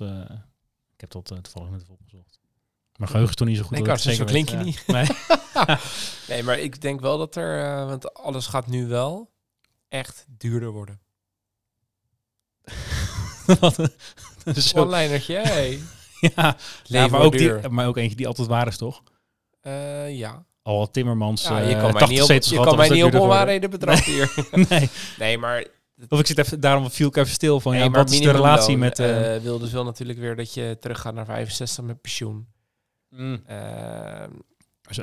[0.94, 2.40] ik heb dat toevallig net even opgezocht.
[2.96, 3.72] Mijn geheugen is toen niet zo goed.
[3.72, 4.74] Nee, dat zo klink je Ja.
[4.88, 5.08] Nee.
[6.28, 7.86] Nee, maar ik denk wel dat er...
[7.86, 9.32] want alles gaat nu wel
[9.88, 11.00] echt duurder worden.
[14.55, 15.79] Zo- One-linertje, hey.
[16.84, 19.03] ja, maar, ook die, maar ook eentje die altijd waar is, toch?
[19.62, 20.45] Eh, ja.
[20.62, 23.03] Al had Timmermans ja, eh je kan mij 80 niet op, je kan mij niet
[23.03, 24.34] op onwaarheden betrappen hier.
[24.69, 24.89] Nee.
[25.19, 25.65] Nee, maar
[26.10, 28.31] Of ik zit even, daarom viel ik even stil van, Nee, ja, wat is de
[28.31, 28.99] relatie met...
[28.99, 32.47] eh eh, Wilders wil natuurlijk weer dat je teruggaat naar 65 met pensioen.
[33.10, 33.41] mm.
[33.45, 33.58] Eh,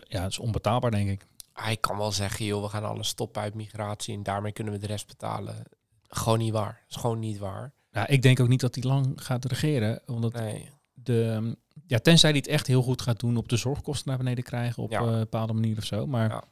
[0.08, 1.26] Ja, dat is onbetaalbaar, denk ik.
[1.52, 4.78] hij kan wel zeggen, joh, we gaan alles stoppen uit migratie en daarmee kunnen we
[4.78, 5.62] de rest betalen.
[6.08, 6.80] Gewoon niet waar.
[6.86, 7.72] Dat is gewoon niet waar.
[7.92, 10.68] Ja, ik denk ook niet dat hij lang gaat regeren, omdat Nee.
[10.92, 14.44] de, ja, tenzij hij het echt heel goed gaat doen op de zorgkosten naar beneden
[14.44, 15.00] krijgen op Ja.
[15.00, 16.06] eh, een bepaalde manier of zo.
[16.06, 16.44] Maar Ja.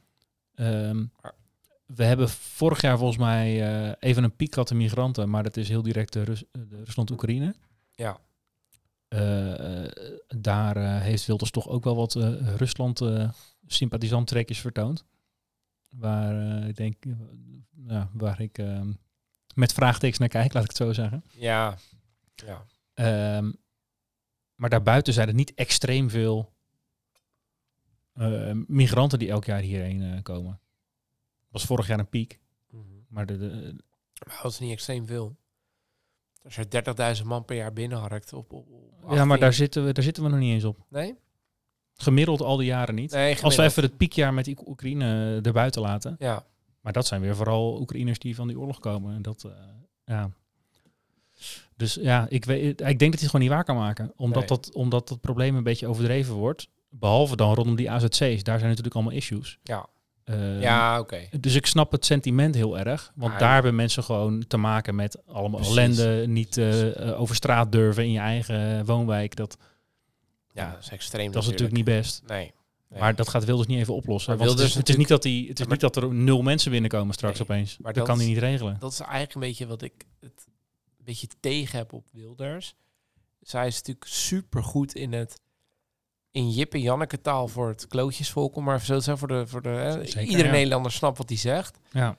[0.53, 1.05] ehm,
[1.85, 5.57] we hebben vorig jaar volgens mij eh, even een piek gehad in migranten, maar dat
[5.57, 7.55] is heel direct de, Rus- de Rusland-Oekraïne.
[7.91, 8.19] Ja.
[9.07, 9.87] Eh,
[10.39, 13.29] daar heeft Wilders toch ook wel wat eh, Rusland eh
[13.67, 15.05] sympathisant trekjes vertoond.
[15.89, 16.95] Waar ik denk,
[17.87, 18.81] ja, waar ik eh,
[19.55, 21.23] met vraagtekens naar kijk, laat ik het zo zeggen.
[21.31, 21.77] Ja.
[22.35, 22.65] Ja.
[22.93, 23.51] Ehm,
[24.55, 26.53] maar daarbuiten zijn er niet extreem veel
[28.13, 30.59] eh, migranten die elk jaar hierheen eh, komen.
[31.49, 32.39] was vorig jaar een piek.
[32.69, 32.83] Mhm.
[33.07, 33.75] Maar de, de-
[34.27, 35.37] Maar dat is niet extreem veel.
[36.43, 36.67] Als je
[37.21, 39.39] 30.000 man per jaar binnenharkt op, op, op ja, maar 18.
[39.39, 40.85] daar zitten, we, daar zitten we nog niet eens op.
[40.89, 41.15] Nee?
[41.93, 43.11] Gemiddeld al die jaren niet.
[43.11, 46.15] Nee, Als we even het piekjaar met Oek- Oekraïne eh, erbuiten laten.
[46.19, 46.45] Ja.
[46.81, 49.15] Maar dat zijn weer vooral Oekraïners die van die oorlog komen.
[49.15, 49.51] En dat, eh,
[50.05, 50.29] ja.
[51.75, 54.13] Dus ja, ik, weet, ik denk dat hij het gewoon niet waar kan maken.
[54.15, 54.47] Omdat, Nee.
[54.47, 56.67] dat, omdat dat probleem een beetje overdreven wordt.
[56.89, 58.43] Behalve dan rondom die AZC's.
[58.43, 59.57] Daar zijn natuurlijk allemaal issues.
[59.63, 59.85] Ja.
[60.23, 61.19] Eh, Ja, oké.
[61.39, 63.11] Dus ik snap het sentiment heel erg.
[63.15, 65.77] Want daar hebben mensen gewoon te maken met allemaal Precies.
[65.77, 66.27] ellende.
[66.27, 69.35] Niet eh, over straat durven in je eigen woonwijk.
[69.35, 69.57] Dat,
[70.53, 72.23] Ja, dat is extreem dat is natuurlijk niet best.
[72.27, 72.53] Nee.
[72.91, 72.99] Nee.
[72.99, 74.37] Maar dat gaat Wilders niet even oplossen.
[74.37, 76.41] Want het, is, het is niet dat, hij, het is maar- niet dat er nul
[76.41, 77.77] mensen binnenkomen straks Nee, opeens.
[77.77, 78.77] maar dat, dat kan hij niet regelen.
[78.79, 80.47] dat is eigenlijk een beetje wat ik het
[80.97, 82.75] een beetje tegen heb op Wilders.
[83.41, 85.41] Zij is natuurlijk super goed in het
[86.31, 89.47] in Jip en Janneke taal voor het klootjesvolk, om maar zo te zeggen, voor de,
[89.47, 90.51] voor de hè, Zeker, iedere ja.
[90.51, 91.79] Nederlander snapt wat hij zegt.
[91.91, 92.17] Ja.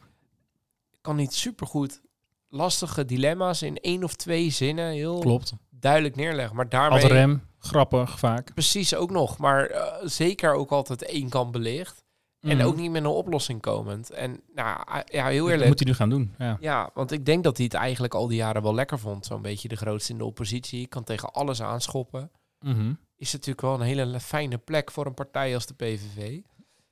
[1.01, 2.01] Kan niet super goed
[2.49, 5.53] lastige dilemma's in één of twee zinnen heel Klopt.
[5.71, 6.57] duidelijk neerleggen.
[6.57, 8.55] Maar daarmee Ad rem, grappig vaak.
[8.55, 12.01] precies ook nog, maar eh, zeker ook altijd één kant belicht.
[12.41, 12.67] En Mhm.
[12.67, 14.11] ook niet met een oplossing komend.
[14.11, 15.69] En nou, ja, heel Dat eerlijk.
[15.69, 16.35] moet hij nu gaan doen.
[16.39, 16.57] Ja.
[16.61, 19.27] Ja, want ik denk dat hij het eigenlijk al die jaren wel lekker vond.
[19.27, 20.87] Zo'n beetje de grootste in de oppositie.
[20.87, 22.31] Kan tegen alles aanschoppen.
[22.61, 22.93] Mhm.
[23.17, 26.39] Is natuurlijk wel een hele fijne plek voor een partij als de PVV.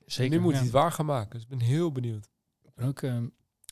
[0.05, 0.37] Zeker.
[0.37, 0.55] nu moet ja.
[0.57, 1.29] hij het waar gaan maken.
[1.31, 2.27] Dus ik ben heel benieuwd.
[2.63, 3.17] Ik ben ook, eh,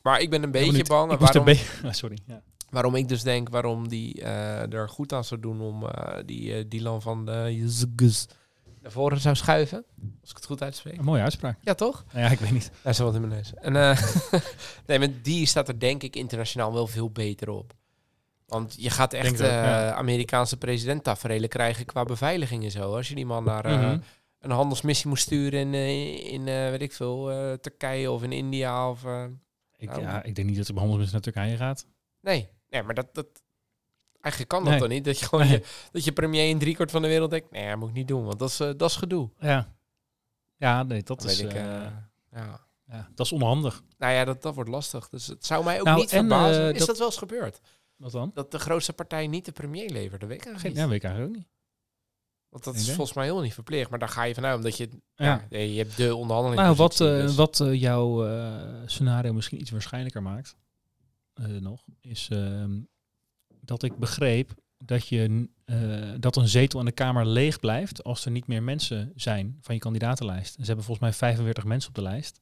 [0.04, 1.12] Maar ik ben een beetje bang.
[1.12, 1.48] Ik waarom.
[1.86, 2.18] Ah, sorry.
[2.26, 2.42] Ja.
[2.70, 6.54] Waarom ik dus denk waarom die eh, er goed aan zou doen om eh, die
[6.54, 7.66] eh, Dylan van de
[8.82, 9.86] naar voren zou schuiven.
[10.22, 10.98] Als ik het goed uitspreek.
[10.98, 11.58] Een mooie uitspraak.
[11.62, 12.06] Ja, toch?
[12.14, 12.72] Nou ja, ik weet niet.
[12.82, 13.54] Hij is wat in mijn neus.
[13.54, 13.74] En,
[14.88, 17.74] nee, maar die staat er denk ik internationaal wel veel beter op.
[18.46, 19.94] Want je gaat echt ja.
[19.94, 21.04] Amerikaanse president
[21.48, 22.96] krijgen qua beveiliging en zo.
[22.96, 24.00] Als je die man naar Mhm.
[24.40, 25.74] een handelsmissie moest sturen in,
[26.26, 28.90] in eh, weet ik veel, Turkije of in India.
[28.90, 29.04] Of,
[29.78, 30.02] Ik, Nou.
[30.02, 31.86] ja, ik denk niet dat de behandelmis naar Turkije gaat.
[32.22, 33.28] nee, nee, maar dat, dat,
[34.22, 34.80] eigenlijk kan dat Nee.
[34.82, 35.06] toch niet?
[35.06, 35.54] Dat je gewoon Nee.
[35.60, 38.08] je, dat je premier in driekwart van de wereld denkt, nee, dat moet ik niet
[38.08, 39.30] doen, want dat is, eh, dat is gedoe.
[39.40, 39.74] Ja.
[40.58, 41.92] Ja, nee, dat is, ik, eh, eh,
[42.32, 42.68] ja.
[42.86, 43.84] ja, dat is onhandig.
[43.98, 45.10] Nou ja, dat, dat wordt lastig.
[45.10, 46.72] Dus het zou mij ook Nou, niet en, verbazen.
[46.74, 47.60] is dat- dat wel eens gebeurd?
[47.96, 48.32] Wat dan?
[48.34, 50.92] Dat de grootste partij niet de premier levert, dat weet ik Geen, eigenlijk ja, niet.
[50.92, 51.52] weet ik eigenlijk ook niet.
[52.50, 53.90] Want dat is volgens mij heel niet verplicht.
[53.90, 54.90] Maar daar ga je vanuit, omdat je...
[55.16, 55.46] Ja.
[55.50, 56.62] Ja, je hebt de onderhandeling.
[56.62, 58.28] Nou, wat, eh, wat jouw
[58.86, 60.56] scenario misschien iets waarschijnlijker maakt,
[61.48, 62.82] nog, is ehm,
[63.62, 68.26] dat ik begreep dat, je, eh, dat een zetel in de Kamer leeg blijft als
[68.26, 70.56] er niet meer mensen zijn van je kandidatenlijst.
[70.56, 72.40] En ze hebben volgens mij 45 mensen op de lijst.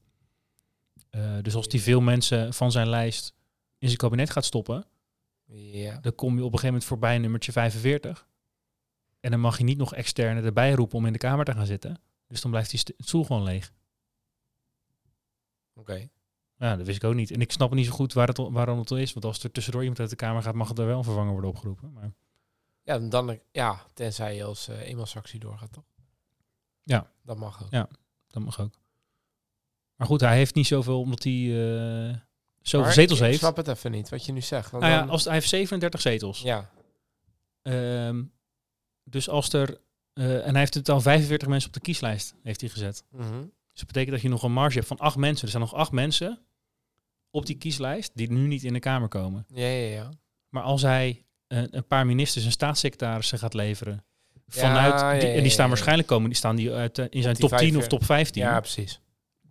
[1.10, 3.34] Eh, dus als die veel mensen van zijn lijst
[3.78, 4.86] in zijn kabinet gaat stoppen,
[5.46, 5.98] Ja.
[6.00, 8.28] dan kom je op een gegeven moment voorbij nummertje 45.
[9.20, 11.66] En dan mag je niet nog externe erbij roepen om in de Kamer te gaan
[11.66, 12.02] zitten.
[12.28, 13.74] Dus dan blijft die st- stoel gewoon leeg.
[15.74, 16.10] Oké.
[16.60, 17.32] Ja, dat wist ik ook niet.
[17.32, 19.14] En ik snap niet zo goed waar het, waarom het is.
[19.14, 21.32] Want als er tussendoor iemand uit de Kamer gaat, mag het er wel een vervanger
[21.32, 21.92] worden opgeroepen.
[21.94, 22.12] Maar
[22.84, 23.40] Ja, dan...
[23.52, 25.84] Ja, tenzij je als eh eenmansactie doorgaat, toch?
[26.84, 27.12] Ja.
[27.24, 27.72] Dat mag ook.
[27.72, 27.88] Ja.
[28.28, 28.74] dat mag ook.
[29.96, 32.16] Maar goed, hij heeft niet zoveel, omdat hij eh
[32.62, 33.40] zoveel Maar zetels ik heeft.
[33.40, 34.72] snap het even niet, wat je nu zegt.
[34.72, 36.42] Want Nou ja, dan- als, hij heeft 37 zetels.
[36.42, 36.70] ja.
[37.62, 38.24] Ehm,
[39.04, 39.82] dus als er...
[40.14, 43.04] eh, en hij heeft in totaal 45 mensen op de kieslijst heeft hij gezet.
[43.12, 43.42] Mhm.
[43.42, 45.44] Dus dat betekent dat je nog een marge hebt van acht mensen.
[45.46, 46.40] Er zijn nog acht mensen
[47.38, 49.46] op die kieslijst die nu niet in de Kamer komen.
[49.54, 50.10] ja, ja, ja.
[50.50, 54.04] Maar als hij een, een paar ministers en staatssecretarissen gaat leveren
[54.48, 57.36] vanuit ja, die, en die staan waarschijnlijk komen, die staan die uit, eh, in zijn
[57.36, 59.02] top 10 vijf, of top 15, Ja, precies.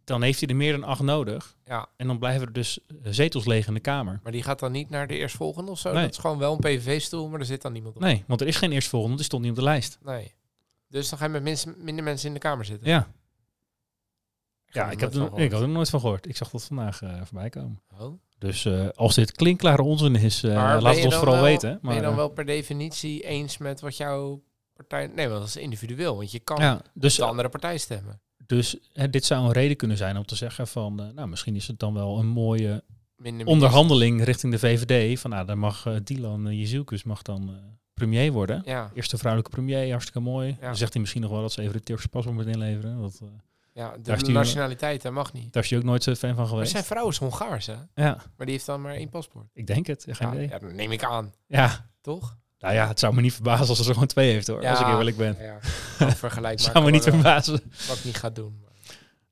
[0.05, 1.57] dan heeft hij er meer dan acht nodig.
[1.65, 1.89] Ja.
[1.97, 4.21] En dan blijven er dus eh, zetels leeg in de Kamer.
[4.23, 5.93] Maar die gaat dan niet naar de eerstvolgende of zo?
[5.93, 6.03] Nee.
[6.03, 8.03] Dat is gewoon wel een PVV-stoel, maar er zit dan niemand op.
[8.03, 9.99] Nee, want er is geen eerstvolgende, die stond niet op de lijst.
[10.03, 10.35] Nee.
[10.89, 12.89] Dus dan ga je met minst- minder mensen in de kamer zitten.
[12.89, 13.09] Ja,
[14.71, 16.29] ja ik, heb er, ik had er nooit van gehoord.
[16.29, 17.83] Ik zag dat vandaag eh, voorbij komen.
[17.99, 18.21] Oh.
[18.39, 21.71] Dus eh, als dit klinkklare onzin is, ben laat het ons vooral wel- weten.
[21.71, 25.07] Maar, ben je dan wel per definitie eens met wat jouw partij...
[25.07, 26.17] Nee, want dat is individueel.
[26.17, 28.21] Want je kan ja, dus, de andere partij stemmen.
[28.47, 31.11] dus hè, dit zou een reden kunnen zijn om te zeggen van...
[31.15, 32.85] nou, misschien is het dan wel een mooie
[33.17, 35.21] Minder onderhandeling richting de VVD.
[35.21, 37.51] Van nou, dan mag Dylan uh, Jezielkus mag dan
[37.95, 38.63] premier worden.
[38.65, 40.49] Ja, Eerste vrouwelijke premier, hartstikke mooi.
[40.61, 40.67] Ja.
[40.67, 43.01] Dan zegt hij misschien nog wel dat ze even de Turkse paspoort moet inleveren.
[43.01, 43.23] Dat,
[43.77, 45.53] ja de die- nationaliteit, dat mag niet.
[45.53, 46.71] daar is hij ook nooit zo fan van Maar geweest.
[46.71, 47.75] zijn vrouw is Hongaars, hè?
[47.95, 49.47] Ja, Maar die heeft dan maar één paspoort.
[49.53, 50.05] ik denk het.
[50.09, 50.49] Geen Ja, idee.
[50.49, 51.33] ja, dat neem ik aan.
[51.47, 51.91] Ja.
[52.01, 52.37] Toch?
[52.59, 54.67] nou ja, het zou me niet verbazen als er zo gewoon twee heeft hoor.
[54.67, 55.37] Als ik eerlijk ben.
[55.41, 55.59] Ja,
[55.99, 56.11] ja.
[56.27, 57.61] Vergelijk zou me niet verbazen.
[57.89, 58.65] Wat ik niet ga doen.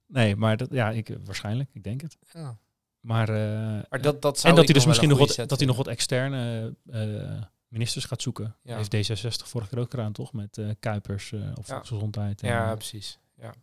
[0.07, 1.71] Nee, maar dat, ja, ik, waarschijnlijk.
[1.73, 2.17] Ik denk het.
[2.33, 2.57] Ja.
[3.01, 5.67] Maar, eh, Maar dat, dat zou en dat hij dus misschien nog wat, dat hij
[5.67, 8.57] nog wat externe eh, ministers gaat zoeken.
[8.63, 8.77] Ja.
[8.77, 10.33] Heeft D66 vorige keer ook gedaan, toch?
[10.33, 11.75] Met eh, Kuipers of Ja.
[11.75, 12.43] Volksgezondheid.
[12.43, 13.19] en, Ja, precies.
[13.41, 13.55] Ja,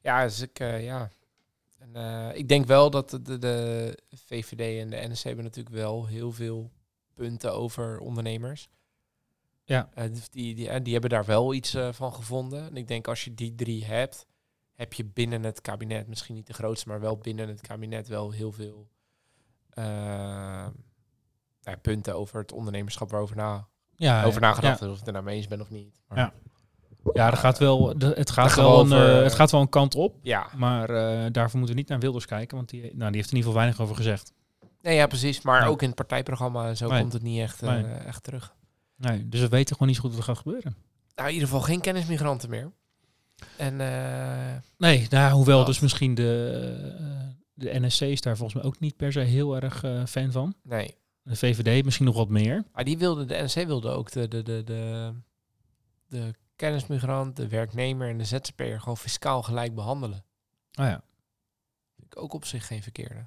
[0.00, 1.10] ja dus ik, eh, ja.
[1.78, 6.06] En, eh, ik denk wel dat de, de, VVD en de NSC hebben natuurlijk wel
[6.06, 6.70] heel veel
[7.14, 8.68] punten over ondernemers.
[9.64, 9.88] Ja.
[9.94, 12.68] Eh, die, die, eh, die hebben daar wel iets van gevonden.
[12.68, 14.26] En ik denk als je die drie hebt,
[14.74, 18.30] heb je binnen het kabinet, misschien niet de grootste, maar wel binnen het kabinet wel
[18.30, 18.88] heel veel
[21.82, 25.24] punten over het ondernemerschap waarover na, ja, over nagedacht Ja, of ik het er nou
[25.24, 26.00] mee eens ben of niet.
[26.06, 26.32] Maar, Ja.
[27.18, 29.68] Ja, er gaat wel, het, gaat wel we een, over- eh, het gaat wel een
[29.68, 30.16] kant op.
[30.22, 30.46] ja.
[30.56, 33.16] Maar eh, daarvoor moeten we niet naar Wilders kijken, want die, nou, die heeft er
[33.16, 34.32] in ieder geval weinig over gezegd.
[34.82, 35.40] Nee, ja, precies.
[35.42, 35.70] Maar Nee.
[35.70, 37.00] ook in het partijprogramma zo Nee.
[37.00, 37.84] komt het niet echt, eh, Nee.
[37.84, 38.54] echt terug.
[38.96, 40.76] Nee, dus we weten gewoon niet zo goed wat er gaat gebeuren.
[41.14, 42.70] Nou, in ieder geval geen kennismigranten meer.
[43.56, 45.66] En eh, Nee, nou, hoewel Wat?
[45.66, 47.04] dus misschien de, eh,
[47.54, 50.54] de NSC is daar volgens mij ook niet per se heel erg eh, fan van.
[50.62, 50.94] nee.
[51.22, 52.64] De VVD misschien nog wat meer.
[52.72, 55.12] Maar die wilde, de NC wilde ook de, de, de, de,
[56.08, 60.24] de kennismigrant, de werknemer en de ZZP'er gewoon fiscaal gelijk behandelen.
[60.78, 61.02] Oh ja.
[61.96, 63.26] Vind ik ook op zich geen verkeerde.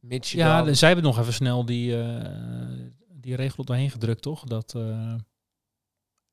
[0.00, 3.90] Mits je ja, dan- de- zij hebben nog even snel die, eh, die regel doorheen
[3.90, 4.44] gedrukt, toch?
[4.44, 5.14] Dat eh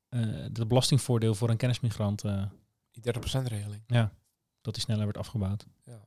[0.10, 2.44] eh, het belastingvoordeel voor een kennismigrant, eh,
[2.92, 3.84] die 30% regeling.
[4.62, 5.66] dat die sneller werd afgebouwd.
[5.86, 6.00] Ja.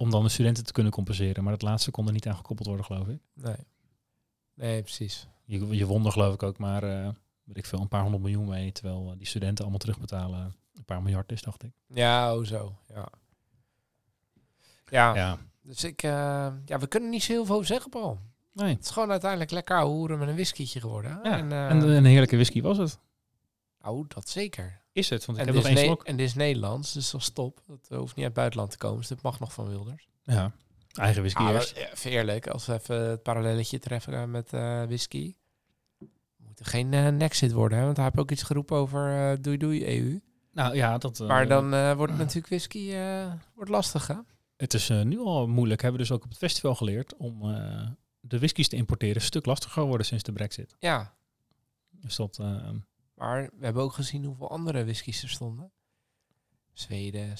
[0.00, 1.42] Om dan de studenten te kunnen compenseren.
[1.42, 3.20] Maar dat laatste kon er niet aan gekoppeld worden, geloof ik.
[3.34, 3.56] Nee.
[4.58, 5.26] Nee, precies.
[5.44, 7.08] Je, je won er geloof ik ook maar, eh
[7.44, 8.72] weet ik veel, een paar honderd miljoen mee.
[8.72, 11.72] Terwijl eh, die studenten allemaal terugbetalen een paar miljard is, dacht ik.
[11.86, 12.74] Ja, oh zo.
[12.94, 13.08] Ja.
[14.88, 15.38] Ja, ja.
[15.62, 16.10] Dus ik, eh,
[16.64, 18.18] ja, we kunnen niet zo heel veel zeggen, Paul.
[18.52, 18.74] Nee.
[18.74, 21.20] Het is gewoon uiteindelijk lekker hoeren met een whiskietje geworden.
[21.22, 22.98] Ja, En, En een heerlijke whisky was het.
[23.82, 24.80] oh, dat zeker.
[24.92, 26.04] Is het, want ik En heb nog één slok.
[26.04, 27.60] en dit is Nederlands, dus dat is top.
[27.66, 30.08] Dat hoeft niet uit het buitenland te komen, dus dit mag nog van Wilders.
[30.22, 30.52] Ja.
[30.98, 31.76] Eigen whisky Ah, eerst.
[31.76, 35.34] even eerlijk, als we even het parallelletje treffen met eh, whisky.
[36.36, 37.84] Moet er geen eh nexit worden, hè?
[37.84, 40.20] want hij heeft ook iets geroepen over eh, doei doei EU.
[40.52, 41.18] Nou ja, dat...
[41.18, 44.14] Maar dan eh, wordt het natuurlijk whisky eh, wordt lastig, hè?
[44.56, 47.86] Het is nu al moeilijk, hebben we dus ook op het festival geleerd, om eh,
[48.20, 49.14] de whiskies te importeren.
[49.16, 50.76] Een stuk lastiger geworden sinds de brexit.
[50.78, 51.14] Ja,
[51.90, 52.38] Dus dat...
[53.14, 55.70] maar we hebben ook gezien hoeveel andere whiskies er stonden.
[56.72, 57.34] Zweden,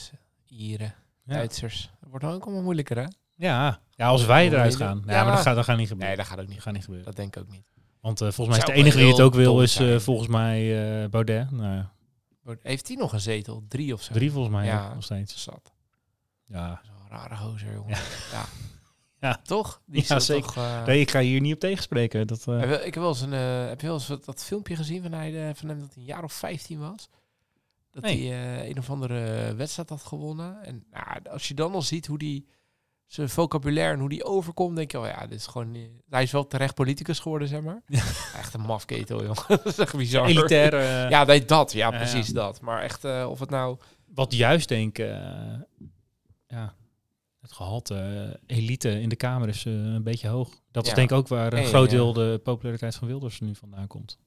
[0.47, 0.95] Ieren,
[1.25, 1.35] ja.
[1.35, 1.91] Duitsers.
[2.01, 3.07] Dat wordt dan ook allemaal moeilijker, hè?
[3.39, 3.81] Ja.
[3.91, 5.03] ja, als wij eruit gaan.
[5.07, 6.17] Ja, maar dat gaat, dat gaat niet gebeuren.
[6.17, 6.61] Nee, dat gaat ook niet.
[6.63, 7.07] Gaat niet gebeuren.
[7.07, 7.65] Dat denk ik ook niet.
[8.01, 10.79] Want eh, volgens mij is de enige die het ook wil, is eh, volgens mij
[11.03, 11.51] eh, Baudet.
[11.51, 11.93] Nou, ja,
[12.63, 13.65] Heeft hij nog een zetel?
[13.69, 14.13] Drie of zo?
[14.13, 14.95] drie volgens mij Ja.
[14.95, 15.43] nog steeds.
[15.43, 15.73] Zat.
[16.47, 16.81] Ja.
[16.85, 17.91] Zo'n rare gozer, jongen.
[17.91, 18.01] Ja.
[18.33, 18.45] Ja.
[19.21, 19.41] Ja.
[19.43, 19.81] Toch?
[19.87, 20.53] Die Ja, zeker.
[20.53, 22.27] Toch, Nee, ik ga hier niet op tegenspreken.
[22.27, 23.33] Dat, Heb Ik heb wel eens een,
[23.69, 26.25] heb je wel eens dat filmpje gezien van, hij, van hem dat hij een jaar
[26.25, 27.09] of 15 was?
[27.91, 28.29] Dat Nee.
[28.33, 30.63] hij een of andere wedstrijd had gewonnen.
[30.65, 32.47] En nou, als je dan al ziet hoe die
[33.09, 35.77] zijn vocabulaire en hoe die overkomt, denk je, oh ja, dit is gewoon.
[36.09, 37.83] hij is wel terecht politicus geworden, zeg maar.
[38.41, 39.45] Echt een mafketel, jongen.
[39.49, 40.27] dat is echt bizar.
[40.27, 40.75] elitair.
[40.75, 41.73] eh, Ja, nee, dat.
[41.73, 42.33] Ja, precies ja.
[42.33, 42.61] dat.
[42.61, 43.79] Maar echt, eh, of het nou.
[44.15, 45.09] Wat juist denk eh,
[46.47, 46.75] ja,
[47.41, 47.95] het gehalte
[48.47, 50.61] eh, elite in de Kamer is een beetje hoog.
[50.71, 50.95] Dat is Ja.
[50.97, 54.19] denk ik ook waar een groot deel de populariteit van Wilders nu vandaan komt.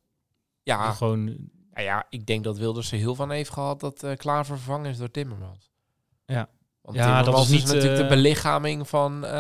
[0.64, 4.56] Ja, Gewoon, nou ja, ik denk dat Wilders er heel van heeft gehad dat Klaver
[4.58, 5.72] vervangen is door Timmermans.
[6.26, 6.50] Ja.
[6.82, 9.32] Want Ja, dat is, niet, natuurlijk eh, de belichaming van eh,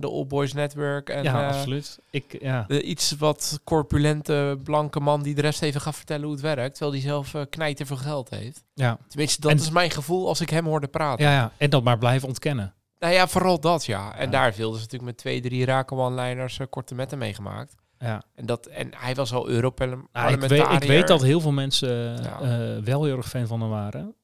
[0.00, 1.08] de All Boys Network.
[1.08, 1.98] En, ja, eh, absoluut.
[2.10, 2.64] Ik, ja.
[2.68, 6.70] de iets wat corpulente blanke man die de rest even gaat vertellen hoe het werkt.
[6.74, 8.64] Terwijl hij zelf eh knijter veel geld heeft.
[8.74, 8.98] Ja.
[9.08, 11.24] Tenminste, dat En- is mijn gevoel als ik hem hoorde praten.
[11.24, 12.74] Ja, ja, en dat maar blijven ontkennen.
[12.98, 14.14] Nou ja, vooral dat ja.
[14.16, 14.30] En Ja.
[14.30, 17.74] daar viel dus natuurlijk met twee, drie rake one-liners eh, korte metten meegemaakt.
[17.98, 18.22] Ja.
[18.34, 20.38] En, dat, en hij was al Europarlementariër.
[20.38, 23.46] Nou, ik, weet, ik weet dat heel veel mensen eh, eh, wel heel erg fan
[23.46, 24.14] van hem waren.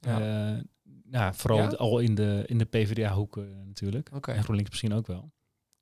[0.00, 0.18] Ja.
[1.10, 1.68] Eh, ja, vooral Ja?
[1.68, 4.08] al in de, in de PvdA-hoek eh, natuurlijk.
[4.10, 5.30] En GroenLinks misschien ook wel.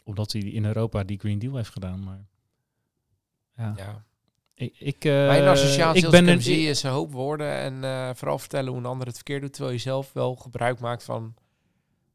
[0.04, 2.04] Omdat hij in Europa die Green Deal heeft gedaan.
[2.04, 2.26] Maar
[3.56, 4.04] ja, Ja.
[4.54, 8.38] ik, ik, eh, Mijn associatie ik ben een, is een hoop woorden en eh, vooral
[8.38, 11.34] vertellen hoe een ander het verkeerd doet, terwijl je zelf wel gebruik maakt van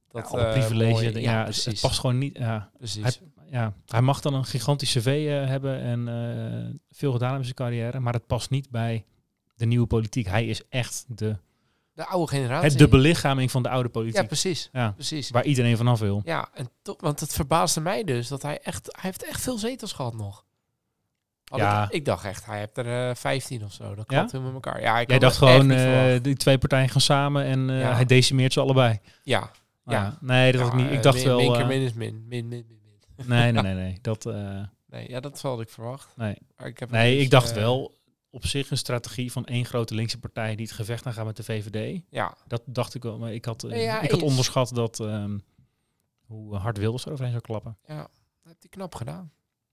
[0.07, 1.21] dat alle eh, privilege.
[1.21, 1.65] ja, het- precies.
[1.65, 2.37] het past gewoon niet.
[2.37, 3.03] Ja, precies.
[3.03, 3.13] hij,
[3.49, 7.53] ja, hij mag dan een gigantisch cv eh, hebben en eh, veel gedaan hebben in
[7.55, 7.99] zijn carrière.
[7.99, 9.05] Maar het past niet bij
[9.55, 10.27] de nieuwe politiek.
[10.27, 11.37] Hij is echt de,
[12.03, 12.69] de oude generatie.
[12.69, 14.27] het, de belichaming van de oude ja, politiek.
[14.27, 14.69] precies.
[14.71, 15.29] Ja, Precies.
[15.29, 16.21] waar iedereen vanaf wil.
[16.25, 19.57] Ja, en to- want het verbaasde mij dus dat hij echt, hij heeft echt veel
[19.57, 20.45] zetels gehad nog.
[21.45, 21.83] Had Ja.
[21.83, 23.83] ik, ik dacht echt, hij heeft er eh 15 of zo.
[23.95, 24.17] Dat Ja?
[24.17, 24.81] klopt helemaal met elkaar.
[24.81, 27.93] Ja, ik Jij dacht gewoon, eh, die twee partijen gaan samen en eh, Ja.
[27.93, 28.99] hij decimeert ze allebei.
[29.23, 29.51] ja.
[29.85, 29.91] Ja.
[29.93, 30.17] ja.
[30.21, 30.91] Nee, dat had ik Ja, niet.
[30.91, 31.37] Ik eh, dacht min, wel...
[31.37, 32.25] Min keer eh, min is min.
[32.27, 32.79] Min, min, min,
[33.17, 33.27] min.
[33.27, 33.97] nee, nee, nee, nee.
[34.01, 36.07] Dat, eh, Nee, ja, dat had ik verwacht.
[36.15, 36.35] nee.
[36.57, 37.97] Maar ik heb nee, ik dacht eh, wel
[38.33, 41.37] op zich een strategie van één grote linkse partij die het gevecht aan gaat met
[41.37, 42.01] de VVD.
[42.09, 43.17] Ja, Dat dacht ik wel.
[43.17, 45.37] Maar ik had, eh, ja, ik had onderschat dat ehm,
[46.25, 47.77] hoe hard Wilders er overheen zou klappen.
[47.87, 48.09] ja, dat
[48.43, 49.31] heeft hij knap gedaan.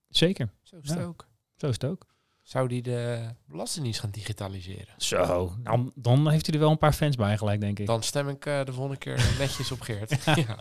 [0.09, 0.49] Zeker.
[0.63, 1.27] Zo is het ook.
[1.55, 2.07] Zo is het ook.
[2.41, 4.93] Zou die de belastingdienst gaan digitaliseren?
[4.97, 5.55] Zo.
[5.59, 7.85] Dan, dan heeft hij er wel een paar fans bij gelijk, denk ik.
[7.85, 10.23] Dan stem ik eh, de volgende keer netjes op Geert.
[10.47, 10.59] ja.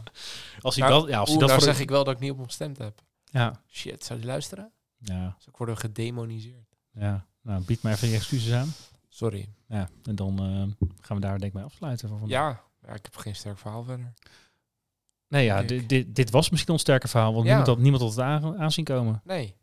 [0.61, 2.30] als hij Nou, dat, ja, als hij dat nou zeg ik wel dat ik niet
[2.30, 3.00] op hem gestemd heb.
[3.24, 4.72] Ja, Shit, zou die luisteren?
[4.98, 6.76] ja, Zou ik worden gedemoniseerd?
[6.92, 7.26] ja.
[7.48, 8.72] Nou, bied maar even je excuses aan.
[9.08, 9.48] Sorry.
[9.68, 12.08] Ja, en dan eh, gaan we daar denk ik mee afsluiten.
[12.08, 12.38] Voor vandaag.
[12.38, 14.12] Ja, ja, ik heb geen sterk verhaal verder.
[15.28, 15.88] Nee, ja, dit, ik.
[15.88, 17.48] dit, dit was misschien ons sterke verhaal, want Ja.
[17.48, 19.20] niemand, had, niemand had het aan, aanzien komen.
[19.24, 19.54] Nee.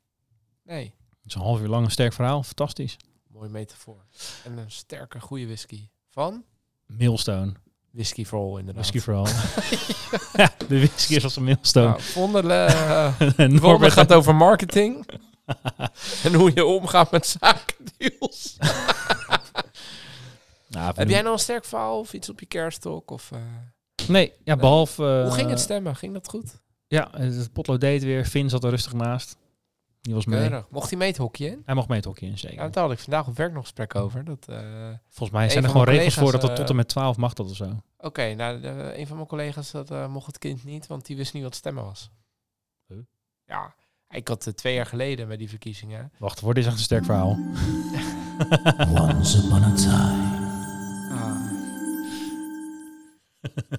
[0.63, 0.83] Nee.
[1.09, 2.97] Het is een half uur lang een sterk verhaal, fantastisch.
[3.27, 4.05] Mooie metafoor.
[4.43, 5.87] En een sterke, goede whisky.
[6.09, 6.43] Van?
[6.85, 7.53] Millstone,
[7.91, 8.75] Whisky for all, inderdaad.
[8.89, 9.25] whisky vooral.
[10.43, 11.87] ja, de whisky is als een millstone.
[11.87, 15.05] Nou, Vondel, eh, En Vondel Norbert gaat over marketing.
[16.23, 18.55] en hoe je omgaat met zakendeals.
[20.67, 23.11] Nou, Heb jij nou een sterk verhaal of iets op je kerststok?
[23.11, 23.39] Of, eh,
[24.07, 25.01] Nee, ja, behalve...
[25.03, 25.95] hoe eh, ging het stemmen?
[25.95, 26.61] Ging dat goed?
[26.87, 28.25] Ja, het potlood deed weer.
[28.25, 29.37] Finn zat er rustig naast.
[30.01, 30.47] Die was mee.
[30.47, 30.67] Keurig.
[30.69, 31.61] Mocht hij mee het hokje in?
[31.65, 32.57] Hij mocht mee het hokje in, zeker.
[32.63, 34.23] Ja, daar had ik vandaag op werk nog gesprek over.
[34.25, 34.57] Dat, eh,
[35.09, 37.33] Volgens mij zijn er gewoon regels voor dat het tot eh, en met 12 mag
[37.33, 37.71] dat of zo.
[37.97, 41.15] Oké, nou, de- een van mijn collega's dat, eh, mocht het kind niet, want die
[41.15, 42.09] wist niet wat stemmen was.
[42.87, 42.97] Huh?
[43.45, 43.73] Ja,
[44.09, 46.11] ik had het twee jaar geleden bij die verkiezingen.
[46.17, 47.37] Wacht, voor dit is echt een sterk verhaal.
[49.01, 50.33] Once upon a time.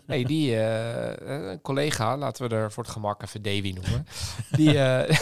[0.07, 4.07] Nee, die eh, een collega, laten we er voor het gemak even Davy noemen.
[4.51, 5.19] Die, eh,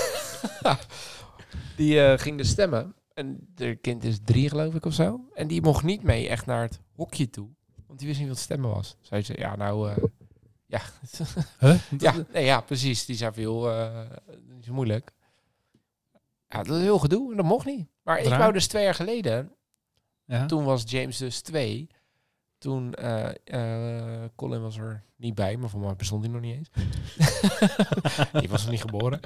[1.77, 2.95] die eh, ging dus stemmen.
[3.15, 5.21] En de kind is drie, geloof ik, of zo.
[5.35, 7.49] En die mocht niet mee echt naar het hokje toe.
[7.87, 8.97] Want die wist niet wat stemmen was.
[9.01, 9.97] Zij zei, ja, nou, eh,
[10.67, 10.81] Ja.
[11.59, 11.81] Huh?
[11.99, 13.05] ja, nee, ja, precies.
[13.05, 13.71] Die zijn veel
[14.65, 15.13] zo moeilijk.
[16.49, 17.31] Ja, dat is heel gedoe.
[17.31, 17.87] en Dat mocht niet.
[18.03, 19.53] Maar ik wou dus twee jaar geleden,
[20.25, 20.47] Ja.
[20.47, 21.89] toen was James dus twee.
[22.59, 26.55] Toen, eh eh, Colin was er niet bij, maar voor mij bestond hij nog niet
[26.57, 26.71] eens.
[28.41, 29.21] die was nog niet geboren.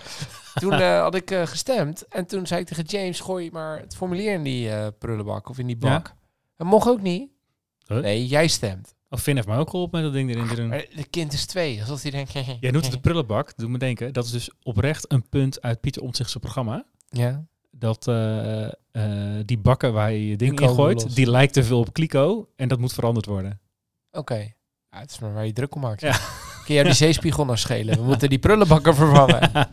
[0.55, 4.33] Toen eh, had ik gestemd en toen zei ik tegen James, gooi maar het formulier
[4.33, 5.89] in die prullenbak of in die Ja.
[5.89, 6.15] bak.
[6.57, 7.31] Dat mocht ook niet.
[7.87, 7.99] Huh?
[8.01, 8.95] Nee, jij stemt.
[9.11, 10.71] Of Finn heeft mij ook geholpen met dat ding erin te doen.
[10.71, 12.33] De kind is twee, alsof hij denkt...
[12.61, 13.53] Jij noemt het de prullenbak.
[13.57, 14.13] Doe me denken.
[14.13, 16.85] Dat is dus oprecht een punt uit Pieter Omtzigt's programma.
[17.09, 17.45] Ja.
[17.71, 18.73] Dat eh, eh,
[19.45, 22.49] die bakken waar je je ding in gooit, die lijkt te veel op Kliko.
[22.57, 23.61] En dat moet veranderd worden.
[24.13, 24.53] Oké.
[24.91, 26.01] Ja, het is maar waar je druk om maakt.
[26.01, 26.19] Ja.
[26.65, 27.97] Kun jij die zeespiegel nou schelen?
[27.97, 29.51] We moeten die prullenbakken vervangen.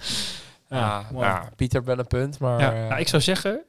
[0.69, 1.27] Ja, Ja, mooi.
[1.27, 2.59] nou, Pieter ben een punt, maar...
[2.59, 3.63] Eh, nou, ik zou zeggen,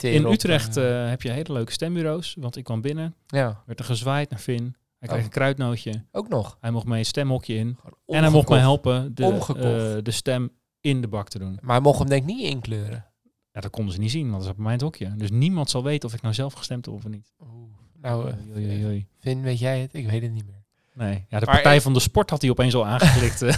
[0.00, 2.36] in Utrecht heb je hele leuke stembureaus.
[2.38, 4.76] Want ik kwam binnen, ja, werd er gezwaaid naar Finn.
[5.02, 5.24] Hij kreeg Oh.
[5.26, 6.04] een kruidnootje.
[6.12, 6.56] ook nog.
[6.60, 7.78] Hij mocht mee een stemhokje in.
[8.06, 11.58] En hij mocht mij helpen de, eh, de stem in de bak te doen.
[11.60, 13.06] Maar hij mocht hem denk ik niet inkleuren.
[13.52, 15.14] Ja, dat konden ze niet zien, want dat is op mijn hokje.
[15.16, 17.32] Dus niemand zal weten of ik nou zelf gestemd heb of niet.
[18.00, 19.06] Nou, eh, Oei, oei, oei.
[19.20, 19.94] Vin, weet jij het?
[19.94, 20.64] Ik weet het niet meer.
[20.94, 23.42] Nee, ja, de Maar Partij van de Sport had hij opeens al aangeklikt.
[23.52, 23.54] eh.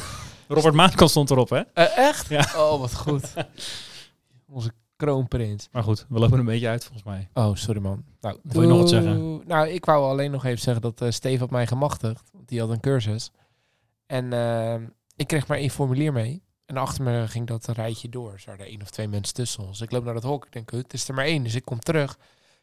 [0.49, 1.61] Robert Maankant stond erop, hè?
[1.85, 2.29] Echt?
[2.29, 2.49] Ja.
[2.57, 3.35] Oh, wat goed.
[4.49, 5.69] Onze kroonprins.
[5.73, 7.29] Maar goed, we lopen een beetje uit volgens mij.
[7.35, 8.05] Oh, sorry man.
[8.21, 9.43] Nou, wil je nog wat zeggen?
[9.47, 12.31] Nou, ik wou alleen nog even zeggen dat eh Steve had mij gemachtigd.
[12.33, 13.31] Want die had een cursus.
[14.07, 14.75] En eh,
[15.17, 16.43] ik kreeg maar één formulier mee.
[16.67, 18.33] En achter me ging dat rijtje door.
[18.45, 19.81] Er er één of twee mensen tussen ons.
[19.81, 20.47] Ik loop naar dat hok.
[20.47, 21.43] Ik denk, "Hut, het is er maar één.
[21.43, 22.19] Dus ik kom terug.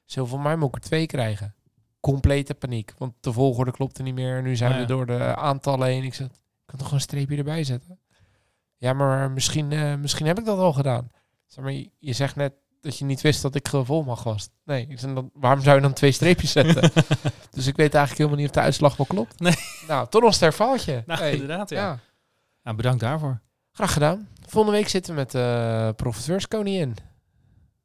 [0.05, 1.55] Zoveel mij moet ik er twee krijgen.
[1.99, 2.93] Complete paniek.
[2.97, 4.41] Want de volgorde klopte niet meer.
[4.41, 6.03] Nu zijn Ah, we door de aantallen heen.
[6.03, 6.33] Ik zeg, ik
[6.65, 7.99] kan toch gewoon een streepje erbij zetten?
[8.77, 11.09] Ja, maar misschien, eh, misschien heb ik dat al gedaan.
[11.51, 14.49] Zeg maar, je, zegt net dat je niet wist dat ik volmacht was.
[14.65, 16.81] Nee, ik dan, waarom zou je dan twee streepjes zetten?
[17.51, 19.39] dus ik weet eigenlijk helemaal niet of de uitslag wel klopt.
[19.39, 19.55] Nee.
[19.87, 21.03] Nou, toch nog een.
[21.05, 21.77] Nou, Hey, inderdaad, ja.
[21.81, 21.99] ja.
[22.63, 23.41] Nou, bedankt daarvoor.
[23.71, 24.27] Graag gedaan.
[24.47, 26.95] Volgende week zitten we met eh profiteurskoningin.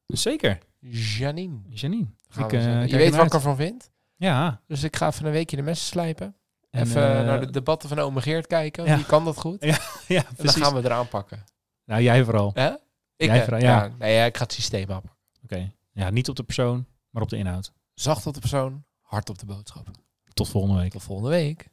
[0.06, 0.58] Zeker.
[0.78, 1.58] Janine.
[1.68, 2.06] Janine.
[2.38, 3.90] Ik, eh, je weet wat ik ervan vind.
[4.16, 4.60] Ja.
[4.66, 6.36] Dus ik ga even een weekje de messen slijpen.
[6.70, 8.84] En, even eh, naar de debatten van Ome Geert kijken.
[8.84, 8.96] ja.
[8.96, 9.64] Wie kan dat goed?
[9.64, 10.62] Ja, ja, En dan precies.
[10.62, 11.44] gaan we eraan pakken.
[11.84, 12.50] Nou, jij vooral.
[12.54, 12.72] Hè?
[13.16, 13.90] Ik, Jij eh, vooral, ja.
[13.98, 15.16] nee, ja, ik ga het systeem op.
[15.42, 15.72] Oké.
[15.92, 17.72] Ja, niet op de persoon, maar op de inhoud.
[17.94, 19.90] Zacht op de persoon, hard op de boodschap.
[20.32, 20.92] Tot volgende week.
[20.92, 21.68] Tot volgende week.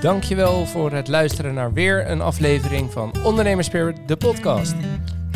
[0.00, 4.74] Dankjewel voor het luisteren naar weer een aflevering van Ondernemerspirit, de podcast.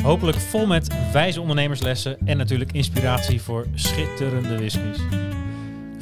[0.02, 4.98] Hopelijk vol met wijze ondernemerslessen en natuurlijk inspiratie voor schitterende whiskies.